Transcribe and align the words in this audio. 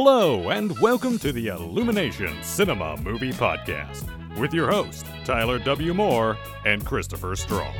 Hello, 0.00 0.50
and 0.50 0.78
welcome 0.78 1.18
to 1.18 1.32
the 1.32 1.48
Illumination 1.48 2.40
Cinema 2.40 2.96
Movie 2.98 3.32
Podcast 3.32 4.06
with 4.38 4.54
your 4.54 4.70
host, 4.70 5.04
Tyler 5.24 5.58
W. 5.58 5.92
Moore 5.92 6.38
and 6.64 6.86
Christopher 6.86 7.34
Strong. 7.34 7.74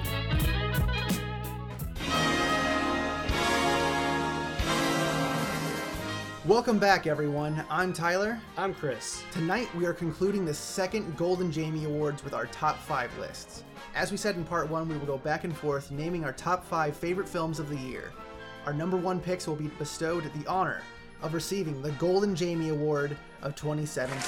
Welcome 6.45 6.81
back, 6.81 7.07
everyone. 7.07 7.65
I'm 7.71 7.93
Tyler. 7.93 8.41
I'm 8.57 8.75
Chris. 8.75 9.23
Tonight, 9.31 9.73
we 9.77 9.87
are 9.87 9.95
concluding 9.95 10.45
the 10.45 10.53
second 10.53 11.17
Golden 11.17 11.53
Jamie 11.53 11.85
Awards 11.85 12.25
with 12.25 12.35
our 12.35 12.47
top 12.47 12.79
five 12.79 13.17
lists. 13.21 13.63
As 13.95 14.11
we 14.11 14.17
said 14.17 14.35
in 14.35 14.43
part 14.43 14.69
one, 14.69 14.89
we 14.89 14.99
will 14.99 15.07
go 15.07 15.19
back 15.19 15.45
and 15.45 15.57
forth 15.57 15.93
naming 15.93 16.25
our 16.25 16.33
top 16.33 16.65
five 16.65 16.97
favorite 16.97 17.29
films 17.29 17.61
of 17.61 17.69
the 17.69 17.77
year. 17.77 18.11
Our 18.67 18.73
number 18.73 18.97
one 18.97 19.21
picks 19.21 19.47
will 19.47 19.55
be 19.55 19.69
bestowed 19.79 20.25
the 20.35 20.51
honor 20.51 20.83
of 21.23 21.35
receiving 21.35 21.83
the 21.83 21.91
Golden 21.93 22.35
Jamie 22.35 22.69
Award 22.69 23.17
of 23.43 23.55
2017. 23.55 24.19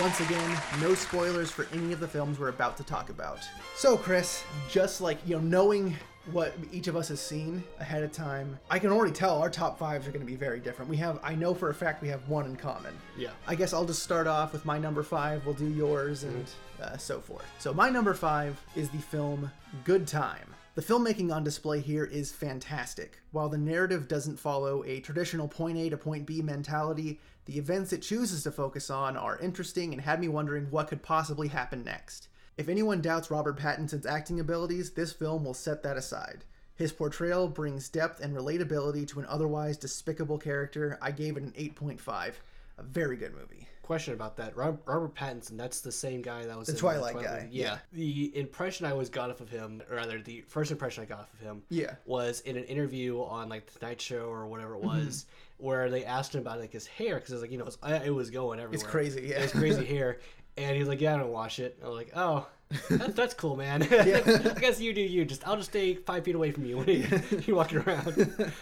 Once 0.00 0.20
again, 0.20 0.60
no 0.80 0.94
spoilers 0.94 1.50
for 1.50 1.66
any 1.72 1.92
of 1.92 1.98
the 1.98 2.06
films 2.06 2.38
we're 2.38 2.50
about 2.50 2.76
to 2.76 2.84
talk 2.84 3.10
about. 3.10 3.40
So, 3.74 3.96
Chris, 3.96 4.44
just 4.70 5.00
like, 5.00 5.18
you 5.26 5.34
know, 5.34 5.42
knowing 5.42 5.96
what 6.30 6.54
each 6.70 6.86
of 6.86 6.94
us 6.96 7.08
has 7.08 7.20
seen 7.20 7.64
ahead 7.80 8.04
of 8.04 8.12
time, 8.12 8.58
I 8.70 8.78
can 8.78 8.92
already 8.92 9.12
tell 9.12 9.40
our 9.42 9.50
top 9.50 9.76
fives 9.76 10.06
are 10.06 10.12
going 10.12 10.24
to 10.24 10.26
be 10.26 10.36
very 10.36 10.60
different. 10.60 10.88
We 10.88 10.98
have, 10.98 11.18
I 11.22 11.34
know 11.34 11.52
for 11.52 11.70
a 11.70 11.74
fact 11.74 12.00
we 12.00 12.08
have 12.08 12.28
one 12.28 12.46
in 12.46 12.54
common. 12.54 12.94
Yeah. 13.16 13.30
I 13.46 13.56
guess 13.56 13.72
I'll 13.72 13.86
just 13.86 14.02
start 14.02 14.28
off 14.28 14.52
with 14.52 14.64
my 14.64 14.78
number 14.78 15.02
five. 15.02 15.44
We'll 15.44 15.54
do 15.54 15.68
yours 15.68 16.22
and 16.22 16.44
uh, 16.80 16.96
so 16.96 17.20
forth. 17.20 17.46
So, 17.58 17.74
my 17.74 17.90
number 17.90 18.14
five 18.14 18.60
is 18.76 18.90
the 18.90 18.98
film 18.98 19.50
Good 19.82 20.06
Time. 20.06 20.54
The 20.78 20.84
filmmaking 20.84 21.34
on 21.34 21.42
display 21.42 21.80
here 21.80 22.04
is 22.04 22.30
fantastic. 22.30 23.18
While 23.32 23.48
the 23.48 23.58
narrative 23.58 24.06
doesn't 24.06 24.38
follow 24.38 24.84
a 24.84 25.00
traditional 25.00 25.48
point 25.48 25.76
A 25.76 25.90
to 25.90 25.96
point 25.96 26.24
B 26.24 26.40
mentality, 26.40 27.18
the 27.46 27.58
events 27.58 27.92
it 27.92 28.00
chooses 28.00 28.44
to 28.44 28.52
focus 28.52 28.88
on 28.88 29.16
are 29.16 29.40
interesting 29.40 29.92
and 29.92 30.00
had 30.00 30.20
me 30.20 30.28
wondering 30.28 30.70
what 30.70 30.86
could 30.86 31.02
possibly 31.02 31.48
happen 31.48 31.82
next. 31.82 32.28
If 32.56 32.68
anyone 32.68 33.00
doubts 33.00 33.28
Robert 33.28 33.58
Pattinson's 33.58 34.06
acting 34.06 34.38
abilities, 34.38 34.92
this 34.92 35.12
film 35.12 35.44
will 35.44 35.52
set 35.52 35.82
that 35.82 35.96
aside. 35.96 36.44
His 36.76 36.92
portrayal 36.92 37.48
brings 37.48 37.88
depth 37.88 38.20
and 38.20 38.36
relatability 38.36 39.04
to 39.08 39.18
an 39.18 39.26
otherwise 39.26 39.76
despicable 39.78 40.38
character. 40.38 40.96
I 41.02 41.10
gave 41.10 41.36
it 41.36 41.42
an 41.42 41.54
8.5. 41.58 42.34
A 42.78 42.82
very 42.82 43.16
good 43.16 43.34
movie. 43.34 43.66
Question 43.82 44.12
about 44.14 44.36
that. 44.36 44.54
Robert 44.56 45.14
Pattinson, 45.14 45.56
that's 45.56 45.80
the 45.80 45.90
same 45.90 46.20
guy 46.20 46.44
that 46.44 46.56
was 46.58 46.66
The 46.68 46.74
in 46.74 46.78
Twilight 46.78 47.14
guy, 47.16 47.48
Yeah. 47.50 47.64
yeah. 47.64 47.78
The 47.92 48.36
impression 48.38 48.84
I 48.86 48.90
always 48.90 49.08
got 49.08 49.30
off 49.30 49.40
of 49.40 49.48
him, 49.48 49.82
or 49.90 49.96
rather, 49.96 50.20
the 50.20 50.42
first 50.42 50.70
impression 50.70 51.02
I 51.02 51.06
got 51.06 51.20
off 51.20 51.32
of 51.32 51.40
him, 51.40 51.62
Yeah. 51.70 51.94
was 52.04 52.40
in 52.40 52.56
an 52.58 52.64
interview 52.64 53.20
on 53.22 53.48
like 53.48 53.66
the 53.72 53.84
Night 53.86 54.00
Show 54.00 54.26
or 54.28 54.46
whatever 54.46 54.74
it 54.74 54.82
was, 54.82 55.24
Mm-hmm. 55.58 55.66
where 55.66 55.90
they 55.90 56.04
asked 56.04 56.34
him 56.34 56.42
about 56.42 56.60
like 56.60 56.72
his 56.72 56.86
hair 56.86 57.14
because 57.14 57.30
it 57.30 57.34
was 57.36 57.42
like 57.42 57.50
you 57.50 57.56
know 57.58 57.64
it 57.64 57.76
was, 57.82 58.02
it 58.06 58.14
was 58.14 58.28
going 58.30 58.58
everywhere. 58.60 58.74
It's 58.74 58.82
crazy, 58.88 59.22
yeah. 59.28 59.38
It's 59.42 59.52
crazy 59.54 59.84
hair, 59.96 60.18
and 60.58 60.76
he's 60.76 60.86
like, 60.86 61.00
yeah, 61.00 61.14
I 61.14 61.18
don't 61.18 61.32
wash 61.32 61.58
it. 61.58 61.78
I 61.82 61.88
was 61.88 61.96
like, 61.96 62.12
oh. 62.14 62.46
That's, 62.90 63.14
that's 63.14 63.34
cool, 63.34 63.56
man. 63.56 63.82
I 63.90 64.54
guess 64.60 64.78
you 64.80 64.92
do 64.92 65.00
you. 65.00 65.24
Just 65.24 65.46
I'll 65.48 65.56
just 65.56 65.70
stay 65.70 65.94
five 65.94 66.24
feet 66.24 66.34
away 66.34 66.50
from 66.50 66.66
you 66.66 66.76
when 66.78 66.88
you- 66.88 67.20
you're 67.46 67.56
walking 67.56 67.78
around. 67.78 68.04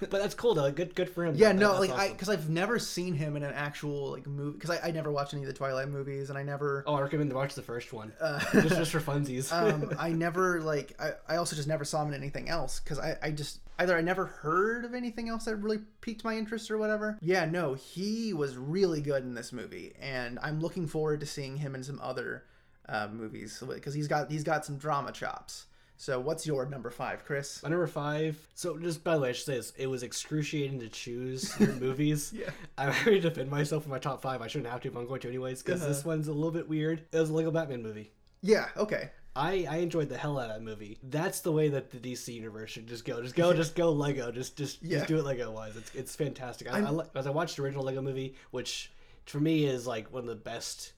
But 0.00 0.10
that's 0.10 0.34
cool 0.34 0.54
though. 0.54 0.70
Good, 0.70 0.94
good 0.94 1.10
for 1.10 1.24
him. 1.24 1.34
Yeah, 1.36 1.52
no, 1.52 1.78
like 1.80 1.90
I 1.90 2.08
because 2.10 2.28
I've 2.28 2.48
never 2.48 2.78
seen 2.78 3.14
him 3.14 3.36
in 3.36 3.42
an 3.42 3.52
actual 3.52 4.12
like 4.12 4.26
movie 4.26 4.52
because 4.58 4.70
I, 4.70 4.88
I 4.88 4.90
never 4.92 5.10
watched 5.10 5.34
any 5.34 5.42
of 5.42 5.48
the 5.48 5.54
Twilight 5.54 5.88
movies 5.88 6.30
and 6.30 6.38
I 6.38 6.42
never 6.44 6.84
Oh, 6.86 6.94
I 6.94 7.00
recommend 7.00 7.30
to 7.30 7.36
watch 7.36 7.54
the 7.54 7.62
first 7.62 7.92
one. 7.92 8.12
just, 8.52 8.68
just 8.76 8.92
for 8.92 9.00
funsies. 9.00 9.52
um 9.52 9.92
I 9.98 10.10
never 10.10 10.60
like 10.60 10.94
I, 11.00 11.12
I 11.28 11.36
also 11.36 11.56
just 11.56 11.68
never 11.68 11.84
saw 11.84 12.02
him 12.02 12.08
in 12.08 12.14
anything 12.14 12.48
else 12.48 12.78
because 12.80 12.98
I, 13.00 13.16
I 13.22 13.30
just 13.32 13.58
either 13.78 13.96
I 13.96 14.00
never 14.02 14.26
heard 14.26 14.84
of 14.84 14.94
anything 14.94 15.28
else 15.28 15.44
that 15.46 15.56
really 15.56 15.80
piqued 16.00 16.22
my 16.24 16.36
interest 16.36 16.70
or 16.70 16.78
whatever. 16.78 17.18
Yeah, 17.20 17.44
no, 17.44 17.74
he 17.74 18.32
was 18.32 18.56
really 18.56 19.00
good 19.00 19.24
in 19.24 19.34
this 19.34 19.52
movie 19.52 19.94
and 20.00 20.38
I'm 20.42 20.60
looking 20.60 20.86
forward 20.86 21.20
to 21.20 21.26
seeing 21.26 21.56
him 21.56 21.74
in 21.74 21.82
some 21.82 22.00
other 22.02 22.44
uh, 22.88 23.08
movies 23.12 23.62
because 23.66 23.94
he's 23.94 24.08
got 24.08 24.30
he's 24.30 24.44
got 24.44 24.64
some 24.64 24.76
drama 24.78 25.12
chops. 25.12 25.66
So 25.98 26.20
what's 26.20 26.46
your 26.46 26.66
number 26.66 26.90
five, 26.90 27.24
Chris? 27.24 27.62
My 27.62 27.70
number 27.70 27.86
five. 27.86 28.36
So 28.54 28.76
just 28.76 29.02
by 29.02 29.14
the 29.14 29.22
way, 29.22 29.28
I 29.30 29.32
should 29.32 29.46
say 29.46 29.56
this: 29.56 29.72
it 29.78 29.86
was 29.86 30.02
excruciating 30.02 30.80
to 30.80 30.88
choose 30.88 31.54
your 31.60 31.72
movies. 31.72 32.32
Yeah. 32.34 32.50
I'm 32.76 32.90
ready 33.06 33.20
to 33.20 33.30
defend 33.30 33.50
myself 33.50 33.84
in 33.84 33.90
my 33.90 33.98
top 33.98 34.20
five. 34.20 34.42
I 34.42 34.46
shouldn't 34.46 34.70
have 34.70 34.80
to, 34.82 34.90
but 34.90 35.00
I'm 35.00 35.06
going 35.08 35.20
to 35.22 35.28
anyways 35.28 35.62
because 35.62 35.80
this 35.80 36.04
one's 36.04 36.28
a 36.28 36.32
little 36.32 36.50
bit 36.50 36.68
weird. 36.68 37.04
It 37.12 37.18
was 37.18 37.30
a 37.30 37.34
Lego 37.34 37.50
Batman 37.50 37.82
movie. 37.82 38.12
Yeah, 38.42 38.66
okay. 38.76 39.10
I, 39.34 39.66
I 39.68 39.76
enjoyed 39.78 40.08
the 40.08 40.16
hell 40.16 40.38
out 40.38 40.48
of 40.50 40.56
that 40.56 40.62
movie. 40.62 40.98
That's 41.02 41.40
the 41.40 41.52
way 41.52 41.68
that 41.68 41.90
the 41.90 41.98
DC 41.98 42.28
universe 42.32 42.70
should 42.70 42.86
just 42.86 43.04
go. 43.04 43.22
Just 43.22 43.34
go, 43.34 43.52
just 43.52 43.74
go 43.74 43.92
Lego. 43.92 44.30
Just 44.32 44.56
just, 44.56 44.82
Yeah. 44.82 44.98
just 44.98 45.08
do 45.08 45.18
it 45.18 45.24
Lego 45.24 45.50
wise. 45.50 45.76
It's 45.76 45.94
it's 45.94 46.16
fantastic. 46.16 46.72
I, 46.72 46.80
I, 46.80 47.02
as 47.14 47.26
I 47.26 47.30
watched 47.30 47.56
the 47.56 47.62
original 47.62 47.84
Lego 47.84 48.00
movie, 48.02 48.34
which 48.50 48.92
for 49.26 49.40
me 49.40 49.64
is 49.66 49.86
like 49.86 50.12
one 50.12 50.22
of 50.22 50.28
the 50.28 50.36
best. 50.36 50.92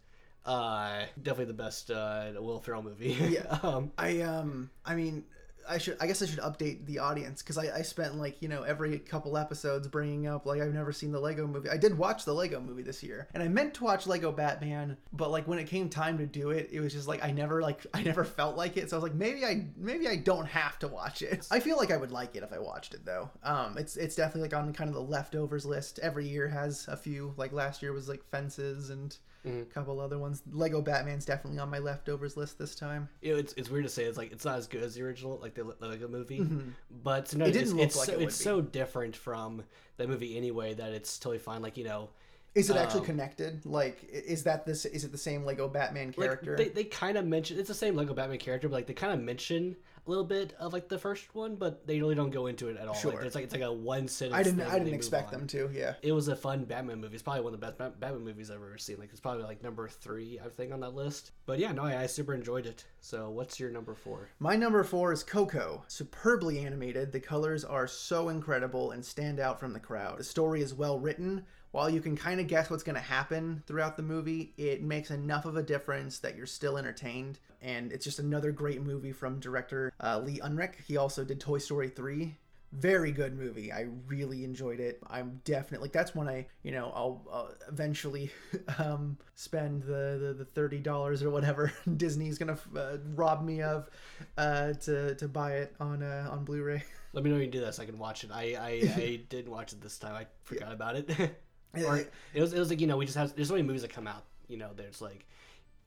Uh, 0.49 1.05
definitely 1.23 1.45
the 1.45 1.63
best 1.63 1.91
uh, 1.91 2.31
Will 2.37 2.59
Ferrell 2.59 2.83
movie. 2.83 3.11
Yeah. 3.11 3.59
um, 3.63 3.93
I 3.99 4.23
um 4.23 4.71
I 4.83 4.95
mean 4.95 5.25
I 5.69 5.79
should 5.79 5.97
I 6.01 6.07
guess 6.07 6.23
I 6.23 6.27
should 6.27 6.39
update 6.41 6.87
the 6.87 6.99
audience 6.99 7.43
because 7.43 7.59
I, 7.59 7.79
I 7.79 7.83
spent 7.83 8.17
like 8.17 8.41
you 8.41 8.49
know 8.49 8.63
every 8.63 8.99
couple 8.99 9.37
episodes 9.37 9.89
bringing 9.89 10.27
up 10.27 10.47
like 10.47 10.61
I've 10.61 10.73
never 10.75 10.93
seen 10.93 11.13
the 11.13 11.21
Lego 11.21 11.47
movie. 11.47 11.69
I 11.69 11.77
did 11.77 11.97
watch 11.97 12.25
the 12.25 12.35
Lego 12.35 12.61
movie 12.61 12.83
this 12.83 13.03
year, 13.03 13.29
and 13.35 13.43
I 13.43 13.49
meant 13.49 13.75
to 13.75 13.85
watch 13.85 14.07
Lego 14.07 14.33
Batman, 14.33 14.97
but 15.13 15.31
like 15.31 15.47
when 15.47 15.59
it 15.59 15.67
came 15.67 15.89
time 15.89 16.19
to 16.19 16.27
do 16.27 16.51
it, 16.51 16.69
it 16.73 16.81
was 16.81 16.93
just 16.93 17.09
like 17.09 17.25
I 17.25 17.31
never 17.31 17.61
like 17.63 17.87
I 17.95 18.03
never 18.03 18.25
felt 18.25 18.57
like 18.57 18.77
it. 18.77 18.91
So 18.91 18.97
I 18.97 19.01
was 19.01 19.11
like 19.11 19.19
maybe 19.19 19.45
I 19.45 19.67
maybe 19.77 20.09
I 20.09 20.17
don't 20.17 20.47
have 20.47 20.79
to 20.81 20.89
watch 20.89 21.23
it. 21.23 21.47
I 21.51 21.61
feel 21.61 21.77
like 21.77 21.91
I 21.91 21.97
would 21.97 22.13
like 22.13 22.37
it 22.37 22.43
if 22.43 22.53
I 22.53 22.59
watched 22.59 22.95
it 22.95 23.05
though. 23.05 23.31
Um, 23.43 23.77
it's 23.79 23.97
it's 23.97 24.15
definitely 24.17 24.43
like 24.43 24.55
on 24.55 24.73
kind 24.73 24.89
of 24.89 24.95
the 24.95 25.03
leftovers 25.03 25.65
list. 25.67 25.99
Every 26.01 26.27
year 26.27 26.49
has 26.49 26.87
a 26.89 26.97
few. 26.97 27.35
Like 27.37 27.53
last 27.53 27.83
year 27.83 27.93
was 27.93 28.09
like 28.09 28.25
Fences 28.31 28.91
and. 28.91 29.17
A 29.45 29.63
couple 29.73 29.99
other 30.01 30.19
ones. 30.19 30.43
Lego 30.51 30.83
Batman's 30.83 31.25
definitely 31.25 31.59
on 31.59 31.71
my 31.71 31.79
leftovers 31.79 32.37
list 32.37 32.59
this 32.59 32.75
time. 32.75 33.09
you 33.23 33.33
know, 33.33 33.39
it's, 33.39 33.55
it's 33.57 33.71
weird 33.71 33.85
to 33.85 33.89
say 33.89 34.05
it's 34.05 34.19
like 34.19 34.31
it's 34.31 34.45
not 34.45 34.59
as 34.59 34.67
good 34.67 34.83
as 34.83 34.95
the 34.95 35.03
original 35.03 35.39
like 35.41 35.55
the 35.65 35.89
Lego 35.89 36.09
movie 36.09 36.47
but 36.91 37.35
no, 37.35 37.45
Mm-hmm. 37.45 37.51
It 37.51 37.53
didn't 37.53 37.63
it's, 37.63 37.73
look 37.73 37.83
it's, 37.83 37.97
like 37.97 38.07
so, 38.07 38.13
it 38.15 38.23
it's 38.23 38.37
so 38.37 38.61
different 38.61 39.17
from 39.17 39.63
the 39.97 40.07
movie 40.07 40.37
anyway 40.37 40.75
that 40.75 40.93
it's 40.93 41.19
totally 41.19 41.39
fine. 41.39 41.63
Like 41.63 41.77
you 41.77 41.85
know 41.85 42.11
Is 42.59 42.71
it 42.71 42.77
actually 42.77 43.01
Um, 43.01 43.07
connected? 43.07 43.65
Like, 43.67 44.03
is 44.11 44.43
that 44.45 44.67
this? 44.67 44.85
Is 44.85 45.05
it 45.05 45.13
the 45.13 45.19
same 45.19 45.45
Lego 45.45 45.69
Batman 45.69 46.09
like, 46.09 46.17
character? 46.17 46.57
they, 46.57 46.69
they 46.69 46.85
kind 46.85 47.17
of 47.17 47.27
mention 47.27 47.59
it's 47.59 47.69
the 47.69 47.75
same 47.75 47.95
Lego 47.97 48.15
Batman 48.15 48.39
character 48.39 48.69
but 48.69 48.75
like 48.77 48.87
they 48.87 48.95
kind 48.95 49.13
of 49.13 49.21
mention 49.21 49.77
a 50.07 50.11
little 50.11 50.25
bit 50.25 50.55
of 50.59 50.73
like 50.73 50.89
the 50.89 50.99
first 50.99 51.35
one 51.35 51.55
but 51.57 51.87
they 51.87 52.01
really 52.01 52.15
don't 52.15 52.31
go 52.31 52.47
into 52.47 52.69
it 52.69 52.79
at 52.79 52.89
all 52.89 52.95
Sure. 52.95 53.13
like, 53.13 53.25
it's 53.27 53.35
like 53.35 53.45
it's 53.45 53.53
like 53.53 53.63
a 53.63 53.73
one 53.73 54.09
sentence 54.09 54.39
I 54.39 54.43
didn't. 54.43 54.63
I 54.63 54.79
didn't 54.79 54.95
expect 54.95 55.31
them 55.31 55.47
to. 55.49 55.71
Yeah. 55.73 55.95
it 56.03 56.13
was 56.13 56.29
a 56.29 56.37
fun 56.37 56.65
Batman 56.65 57.01
movie. 57.01 57.15
It's 57.15 57.23
probably 57.23 57.43
one 57.43 57.55
of 57.55 57.61
the 57.61 57.67
best 57.67 57.79
Batman 57.79 58.25
movies 58.25 58.51
I've 58.51 58.57
ever 58.57 58.79
seen. 58.79 58.97
Like 58.99 59.11
it's 59.11 59.21
probably 59.21 59.45
like 59.45 59.63
number 59.63 59.87
three, 59.89 60.41
I 60.45 60.49
think, 60.49 60.73
on 60.73 60.81
that 60.81 60.95
list. 60.95 61.33
But 61.47 61.59
yeah, 61.59 61.73
no, 61.73 61.85
I, 61.85 62.03
I 62.03 62.07
super 62.07 62.35
enjoyed 62.35 62.67
it. 62.67 62.85
So 63.01 63.31
what's 63.31 63.61
your 63.61 63.71
number 63.71 63.95
four? 63.95 64.29
My 64.39 64.57
number 64.57 64.83
four 64.83 65.13
is 65.13 65.23
Coco. 65.23 65.85
Superbly 65.89 66.59
animated, 66.61 67.13
the 67.13 67.21
colors 67.21 67.65
are 67.65 67.87
so 67.87 68.29
incredible 68.31 68.91
and 68.93 69.05
stand 69.05 69.39
out 69.41 69.61
from 69.61 69.73
the 69.73 69.81
crowd. 69.81 70.19
The 70.19 70.25
story 70.25 70.63
is 70.63 70.73
well 70.75 70.99
written. 70.99 71.45
While 71.71 71.91
you 71.91 72.01
can 72.01 72.17
kind 72.17 72.41
of 72.41 72.47
guess 72.47 72.71
what's 72.71 72.83
going 72.83 72.97
to 72.97 73.01
happen 73.01 73.63
throughout 73.67 73.97
the 73.97 74.03
movie, 74.03 74.55
it 74.57 74.83
makes 74.83 75.11
enough 75.11 75.45
of 75.45 75.57
a 75.57 75.63
difference 75.63 76.19
that 76.21 76.37
you're 76.37 76.47
still 76.47 76.79
entertained. 76.79 77.39
And 77.61 77.93
it's 77.93 78.05
just 78.05 78.19
another 78.19 78.53
great 78.53 78.83
movie 78.83 79.13
from 79.13 79.39
director 79.39 79.93
uh, 80.01 80.21
Lee 80.21 80.41
Unkrich. 80.41 80.75
He 80.87 80.97
also 80.97 81.25
did 81.25 81.41
Toy 81.41 81.59
Story 81.59 81.89
3. 81.89 82.35
Very 82.73 83.13
good 83.13 83.39
movie. 83.39 83.73
I 83.73 83.87
really 84.07 84.45
enjoyed 84.45 84.79
it. 84.79 85.01
I'm 85.09 85.41
definitely 85.45 85.87
like 85.87 85.93
that's 85.93 86.15
when 86.15 86.29
I, 86.29 86.47
you 86.63 86.71
know, 86.71 86.93
I'll 86.95 87.27
uh, 87.33 87.55
eventually 87.67 88.31
um, 88.79 89.17
spend 89.37 89.85
the, 89.85 90.19
the 90.21 90.35
the 90.37 90.45
thirty 90.45 90.79
dollars 90.79 91.23
or 91.23 91.31
whatever 91.31 91.73
Disney's 91.97 92.37
gonna 92.37 92.59
uh, 92.77 92.99
rob 93.15 93.43
me 93.43 93.63
of 93.63 93.89
uh, 94.37 94.75
to 94.75 95.15
to 95.15 95.29
buy 95.29 95.53
it 95.55 95.77
on 95.81 96.03
uh, 96.03 96.29
on 96.31 96.45
Blu-ray. 96.45 96.85
Let 97.15 97.25
me 97.25 97.31
know 97.31 97.37
when 97.37 97.47
you 97.47 97.51
do 97.51 97.61
that 97.61 97.75
so 97.75 97.85
I 97.85 97.87
can 97.87 97.99
watch 97.99 98.23
it. 98.23 98.31
I 98.31 98.55
I, 98.61 98.93
I 99.01 99.21
didn't 99.31 99.51
watch 99.51 99.73
it 99.73 99.81
this 99.81 99.97
time. 99.97 100.15
I 100.15 100.27
forgot 100.45 100.71
about 100.71 100.97
it. 100.97 101.41
Or 101.85 101.97
it 102.35 102.41
was 102.41 102.53
it 102.53 102.59
was 102.59 102.71
like 102.71 102.81
you 102.81 102.87
know 102.87 102.97
we 102.97 103.05
just 103.07 103.17
have 103.19 103.35
there's 103.35 103.49
so 103.49 103.55
many 103.55 103.67
movies 103.67 103.83
that 103.83 103.93
come 103.93 104.07
out. 104.07 104.25
You 104.49 104.57
know, 104.57 104.71
there's 104.77 105.01
like 105.03 105.25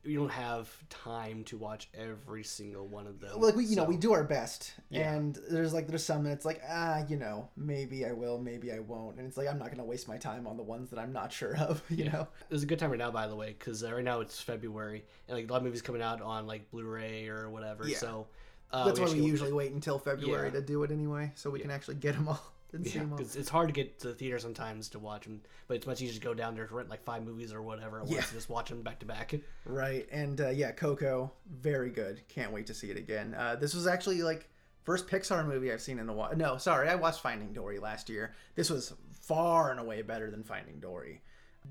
you 0.04 0.18
don't 0.18 0.32
have 0.32 0.68
time 0.90 1.44
to 1.44 1.58
watch 1.58 1.88
every 1.94 2.44
single 2.44 2.88
one 2.88 3.06
of 3.06 3.20
them. 3.20 3.40
like 3.40 3.56
we 3.56 3.66
you 3.66 3.76
know 3.76 3.84
we 3.84 3.96
do 3.98 4.14
our 4.14 4.24
best 4.24 4.74
Yeah. 4.90 5.14
and 5.14 5.38
there's 5.50 5.74
like 5.74 5.86
there's 5.88 6.04
some 6.04 6.24
that's 6.24 6.44
like 6.44 6.60
ah 6.68 7.04
you 7.08 7.18
know 7.18 7.50
maybe 7.56 8.04
i 8.04 8.12
will 8.12 8.40
maybe 8.40 8.72
i 8.72 8.80
won't 8.80 9.18
and 9.20 9.28
it's 9.28 9.38
like 9.38 9.48
i'm 9.48 9.60
not 9.60 9.70
gonna 9.70 9.86
waste 9.86 10.08
my 10.08 10.18
time 10.18 10.48
on 10.48 10.58
the 10.58 10.64
ones 10.64 10.90
that 10.90 10.98
i'm 10.98 11.14
not 11.14 11.32
sure 11.40 11.56
of 11.58 11.84
you 11.88 12.06
know 12.06 12.28
It's 12.50 12.64
a 12.64 12.66
good 12.66 12.80
time 12.80 12.90
right 12.90 12.98
now, 12.98 13.12
by 13.12 13.28
the 13.28 13.36
way, 13.36 13.56
because 13.58 13.84
uh, 13.84 13.94
right 13.94 14.04
now 14.04 14.22
it's 14.22 14.42
February 14.42 15.04
and 15.28 15.38
like 15.38 15.48
a 15.48 15.52
lot 15.52 15.58
of 15.58 15.64
movies 15.66 15.84
coming 15.84 16.02
out 16.02 16.20
on 16.20 16.48
like 16.48 16.72
Blu-ray 16.72 17.28
or 17.28 17.52
whatever. 17.52 17.88
Yeah. 17.88 17.98
So 17.98 18.26
uh, 18.74 18.86
that's 18.86 19.00
why 19.00 19.06
we 19.12 19.20
usually 19.22 19.54
wait 19.54 19.72
until 19.72 20.00
february 20.00 20.48
Yeah. 20.48 20.60
to 20.60 20.66
do 20.66 20.82
it 20.82 20.90
anyway 20.90 21.32
so 21.36 21.52
we 21.52 21.60
can 21.60 21.70
actually 21.70 21.96
get 21.96 22.16
them 22.16 22.28
all 22.28 22.42
see 22.84 22.98
Yeah, 23.00 23.04
because 23.06 23.36
it's 23.36 23.50
hard 23.50 23.68
to 23.70 23.74
get 23.74 24.00
to 24.00 24.08
the 24.10 24.14
theater 24.14 24.40
sometimes 24.40 24.90
to 24.90 25.00
watch 25.00 25.24
them, 25.26 25.42
but 25.68 25.78
it's 25.78 25.86
much 25.88 26.02
easier 26.02 26.16
to 26.20 26.26
go 26.26 26.34
down 26.34 26.56
there 26.56 26.66
to 26.68 26.74
rent 26.76 26.90
like 26.90 27.04
five 27.04 27.24
movies 27.24 27.52
or 27.54 27.62
whatever 27.62 28.02
at 28.02 28.08
Yeah. 28.08 28.16
once 28.18 28.30
and 28.30 28.38
just 28.38 28.50
watch 28.50 28.70
them 28.70 28.82
back 28.82 29.00
to 29.00 29.06
back. 29.06 29.34
Right, 29.66 30.08
and 30.12 30.40
uh, 30.42 30.50
yeah, 30.50 30.72
Coco, 30.72 31.32
very 31.50 31.90
good. 31.90 32.22
Can't 32.30 32.52
wait 32.52 32.68
to 32.68 32.74
see 32.74 32.90
it 32.92 32.98
again. 32.98 33.34
Uh, 33.38 33.56
this 33.56 33.74
was 33.74 33.88
actually 33.88 34.22
like 34.24 34.50
First 34.84 35.08
Pixar 35.08 35.46
movie 35.48 35.72
I've 35.72 35.82
seen 35.82 36.00
in 36.00 36.10
a 36.10 36.14
while. 36.14 36.36
No, 36.36 36.58
sorry, 36.58 36.90
I 36.90 36.96
watched 36.96 37.22
Finding 37.22 37.54
Dory 37.54 37.80
last 37.80 38.10
year. 38.10 38.34
This 38.56 38.70
was 38.70 38.94
far 39.12 39.72
and 39.72 39.80
away 39.80 40.02
better 40.02 40.32
than 40.32 40.44
Finding 40.44 40.80
Dory. 40.80 41.22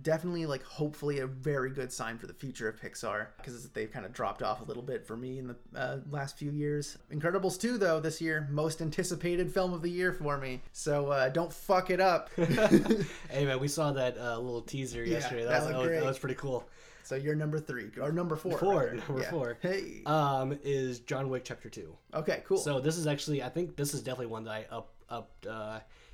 Definitely, 0.03 0.47
like, 0.47 0.63
hopefully, 0.63 1.19
a 1.19 1.27
very 1.27 1.71
good 1.71 1.93
sign 1.93 2.17
for 2.17 2.27
the 2.27 2.33
future 2.33 2.69
of 2.69 2.81
Pixar 2.81 3.27
because 3.37 3.69
they've 3.71 3.91
kind 3.91 4.07
of 4.07 4.13
dropped 4.13 4.43
off 4.43 4.61
a 4.61 4.65
little 4.65 4.83
bit 4.83 5.05
for 5.07 5.17
me 5.17 5.39
in 5.39 5.49
the 5.49 5.57
uh, 5.79 5.99
last 6.11 6.39
few 6.39 6.53
years. 6.53 6.97
Incredibles 7.13 7.61
2, 7.61 7.77
though, 7.77 8.01
this 8.01 8.21
year, 8.21 8.49
most 8.51 8.81
anticipated 8.81 9.53
film 9.53 9.73
of 9.75 9.83
the 9.83 9.91
year 9.91 10.13
for 10.13 10.39
me. 10.39 10.63
So 10.73 11.09
uh, 11.09 11.29
don't 11.29 11.53
fuck 11.53 11.91
it 11.91 12.01
up. 12.01 12.31
hey, 12.37 13.45
man, 13.45 13.61
we 13.61 13.69
saw 13.69 13.93
that 13.93 14.17
uh, 14.17 14.39
little 14.39 14.63
teaser 14.63 15.05
Yeah, 15.05 15.19
yesterday. 15.19 15.45
that 15.45 15.51
That, 15.51 15.63
was, 15.65 15.69
that, 15.73 15.79
was, 15.79 15.89
that 15.91 16.05
was 16.05 16.19
pretty 16.19 16.37
cool. 16.37 16.67
so 17.03 17.17
you're 17.17 17.35
number 17.35 17.59
three, 17.59 17.91
or 18.01 18.11
number 18.13 18.37
four. 18.37 18.57
Four, 18.57 18.75
rather. 18.81 18.95
number 18.95 19.21
Yeah. 19.23 19.31
four. 19.31 19.59
Hey. 19.61 20.03
Um, 20.07 20.59
is 20.63 21.01
John 21.01 21.29
Wick 21.29 21.43
Chapter 21.45 21.69
2. 21.69 21.95
okay, 22.15 22.43
cool. 22.47 22.57
So 22.59 22.81
this 22.81 22.97
is 22.97 23.07
actually, 23.07 23.43
I 23.43 23.49
think 23.51 23.77
this 23.77 23.93
is 23.93 24.01
definitely 24.01 24.27
one 24.29 24.45
that 24.45 24.53
I 24.53 24.67
up 24.75 24.93
upped 25.11 25.47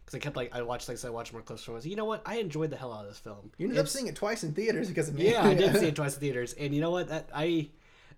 because 0.06 0.14
I 0.14 0.18
kept 0.20 0.36
like 0.36 0.54
I 0.54 0.62
watched 0.62 0.88
like 0.88 0.96
I 0.96 0.98
said, 0.98 1.08
I 1.08 1.10
watched 1.10 1.32
more 1.34 1.42
clips 1.42 1.62
from. 1.64 1.76
it. 1.76 1.84
You 1.84 1.96
know 1.96 2.06
what? 2.06 2.22
I 2.24 2.36
enjoyed 2.36 2.70
the 2.70 2.76
hell 2.76 2.92
out 2.92 3.02
of 3.04 3.08
this 3.10 3.18
film. 3.18 3.50
you 3.58 3.66
ended 3.66 3.78
up 3.80 3.88
seeing 3.88 4.06
it 4.06 4.14
twice 4.16 4.42
in 4.44 4.54
theaters 4.54 4.88
because 4.88 5.08
of 5.08 5.14
me. 5.16 5.30
Yeah, 5.30 5.44
I 5.44 5.52
did 5.54 5.76
see 5.78 5.86
it 5.88 5.96
twice 5.96 6.14
in 6.14 6.20
theaters, 6.20 6.54
and 6.54 6.74
you 6.74 6.80
know 6.80 6.90
what? 6.90 7.08
That 7.08 7.28
I 7.34 7.68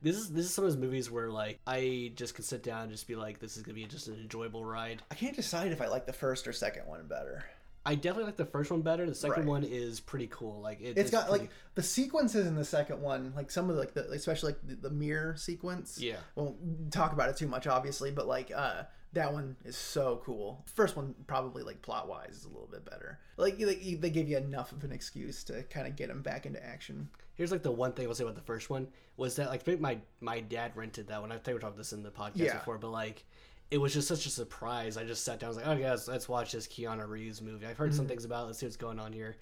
this 0.02 0.14
is 0.16 0.30
this 0.30 0.44
is 0.44 0.54
some 0.54 0.64
of 0.64 0.70
those 0.70 0.78
movies 0.78 1.10
where 1.10 1.28
like 1.30 1.58
I 1.66 2.12
just 2.14 2.34
can 2.36 2.44
sit 2.44 2.62
down 2.62 2.82
and 2.82 2.92
just 2.92 3.08
be 3.08 3.16
like, 3.16 3.40
this 3.40 3.56
is 3.56 3.62
gonna 3.64 3.74
be 3.74 3.84
just 3.86 4.06
an 4.06 4.14
enjoyable 4.14 4.64
ride. 4.64 5.02
I 5.10 5.14
can't 5.16 5.34
decide 5.34 5.72
if 5.72 5.80
I 5.82 5.88
like 5.88 6.06
the 6.06 6.12
first 6.12 6.46
or 6.46 6.52
second 6.52 6.86
one 6.86 7.06
better. 7.08 7.44
I 7.86 7.94
definitely 7.94 8.24
like 8.24 8.36
the 8.36 8.44
first 8.44 8.70
one 8.70 8.82
better. 8.82 9.06
The 9.06 9.14
second 9.14 9.44
Right. 9.44 9.46
one 9.46 9.64
is 9.64 9.98
pretty 9.98 10.26
cool. 10.26 10.60
Like 10.60 10.82
it, 10.82 10.98
It's 10.98 11.10
got 11.10 11.28
pretty- 11.28 11.44
like 11.44 11.50
the 11.74 11.82
sequences 11.82 12.46
in 12.46 12.54
the 12.54 12.64
second 12.64 13.00
one, 13.00 13.32
like 13.34 13.50
some 13.50 13.70
of 13.70 13.76
the, 13.76 13.80
like 13.80 13.94
the 13.94 14.06
especially 14.10 14.52
like 14.52 14.58
the, 14.66 14.88
the 14.88 14.90
mirror 14.94 15.36
sequence. 15.38 15.98
Yeah. 15.98 16.16
Won't 16.34 16.92
talk 16.92 17.14
about 17.14 17.30
it 17.30 17.36
too 17.38 17.46
much, 17.48 17.66
obviously, 17.66 18.10
but 18.10 18.26
like 18.26 18.52
uh 18.54 18.82
that 19.14 19.32
one 19.32 19.56
is 19.64 19.76
so 19.76 20.20
cool. 20.24 20.64
First 20.74 20.96
one 20.96 21.14
probably 21.26 21.62
like 21.62 21.80
plot 21.82 22.08
wise 22.08 22.36
is 22.36 22.44
a 22.44 22.48
little 22.48 22.68
bit 22.70 22.84
better. 22.84 23.18
Like 23.36 23.58
they, 23.58 23.94
they 23.94 24.10
give 24.10 24.28
you 24.28 24.36
enough 24.36 24.72
of 24.72 24.84
an 24.84 24.92
excuse 24.92 25.42
to 25.44 25.62
kind 25.64 25.86
of 25.86 25.96
get 25.96 26.10
him 26.10 26.22
back 26.22 26.44
into 26.46 26.64
action. 26.64 27.08
Here's 27.34 27.50
like 27.52 27.62
the 27.62 27.70
one 27.70 27.92
thing 27.92 28.06
I'll 28.06 28.14
say 28.14 28.24
about 28.24 28.34
the 28.34 28.40
first 28.42 28.68
one 28.68 28.88
was 29.16 29.36
that 29.36 29.48
like 29.48 29.60
I 29.60 29.64
think 29.64 29.80
my 29.80 29.98
my 30.20 30.40
dad 30.40 30.72
rented 30.74 31.08
that 31.08 31.20
one. 31.20 31.32
I 31.32 31.36
think 31.36 31.46
we 31.46 31.52
talked 31.54 31.62
about 31.64 31.76
this 31.76 31.92
in 31.92 32.02
the 32.02 32.10
podcast 32.10 32.32
Yeah. 32.36 32.58
before, 32.58 32.78
but 32.78 32.90
like 32.90 33.24
it 33.70 33.78
was 33.78 33.92
just 33.92 34.08
such 34.08 34.24
a 34.26 34.30
surprise. 34.30 34.96
I 34.96 35.04
just 35.04 35.24
sat 35.24 35.40
down, 35.40 35.48
I 35.48 35.50
was 35.50 35.56
like, 35.58 35.66
oh 35.66 35.76
guys, 35.76 36.08
let's 36.08 36.28
watch 36.28 36.52
this 36.52 36.66
Keanu 36.66 37.06
Reeves 37.08 37.42
movie. 37.42 37.66
I've 37.66 37.76
heard 37.76 37.94
some 37.94 38.04
Mm-hmm. 38.04 38.08
things 38.10 38.24
about. 38.24 38.44
it. 38.44 38.46
Let's 38.46 38.58
see 38.58 38.66
what's 38.66 38.76
going 38.76 38.98
on 38.98 39.12
here. 39.12 39.36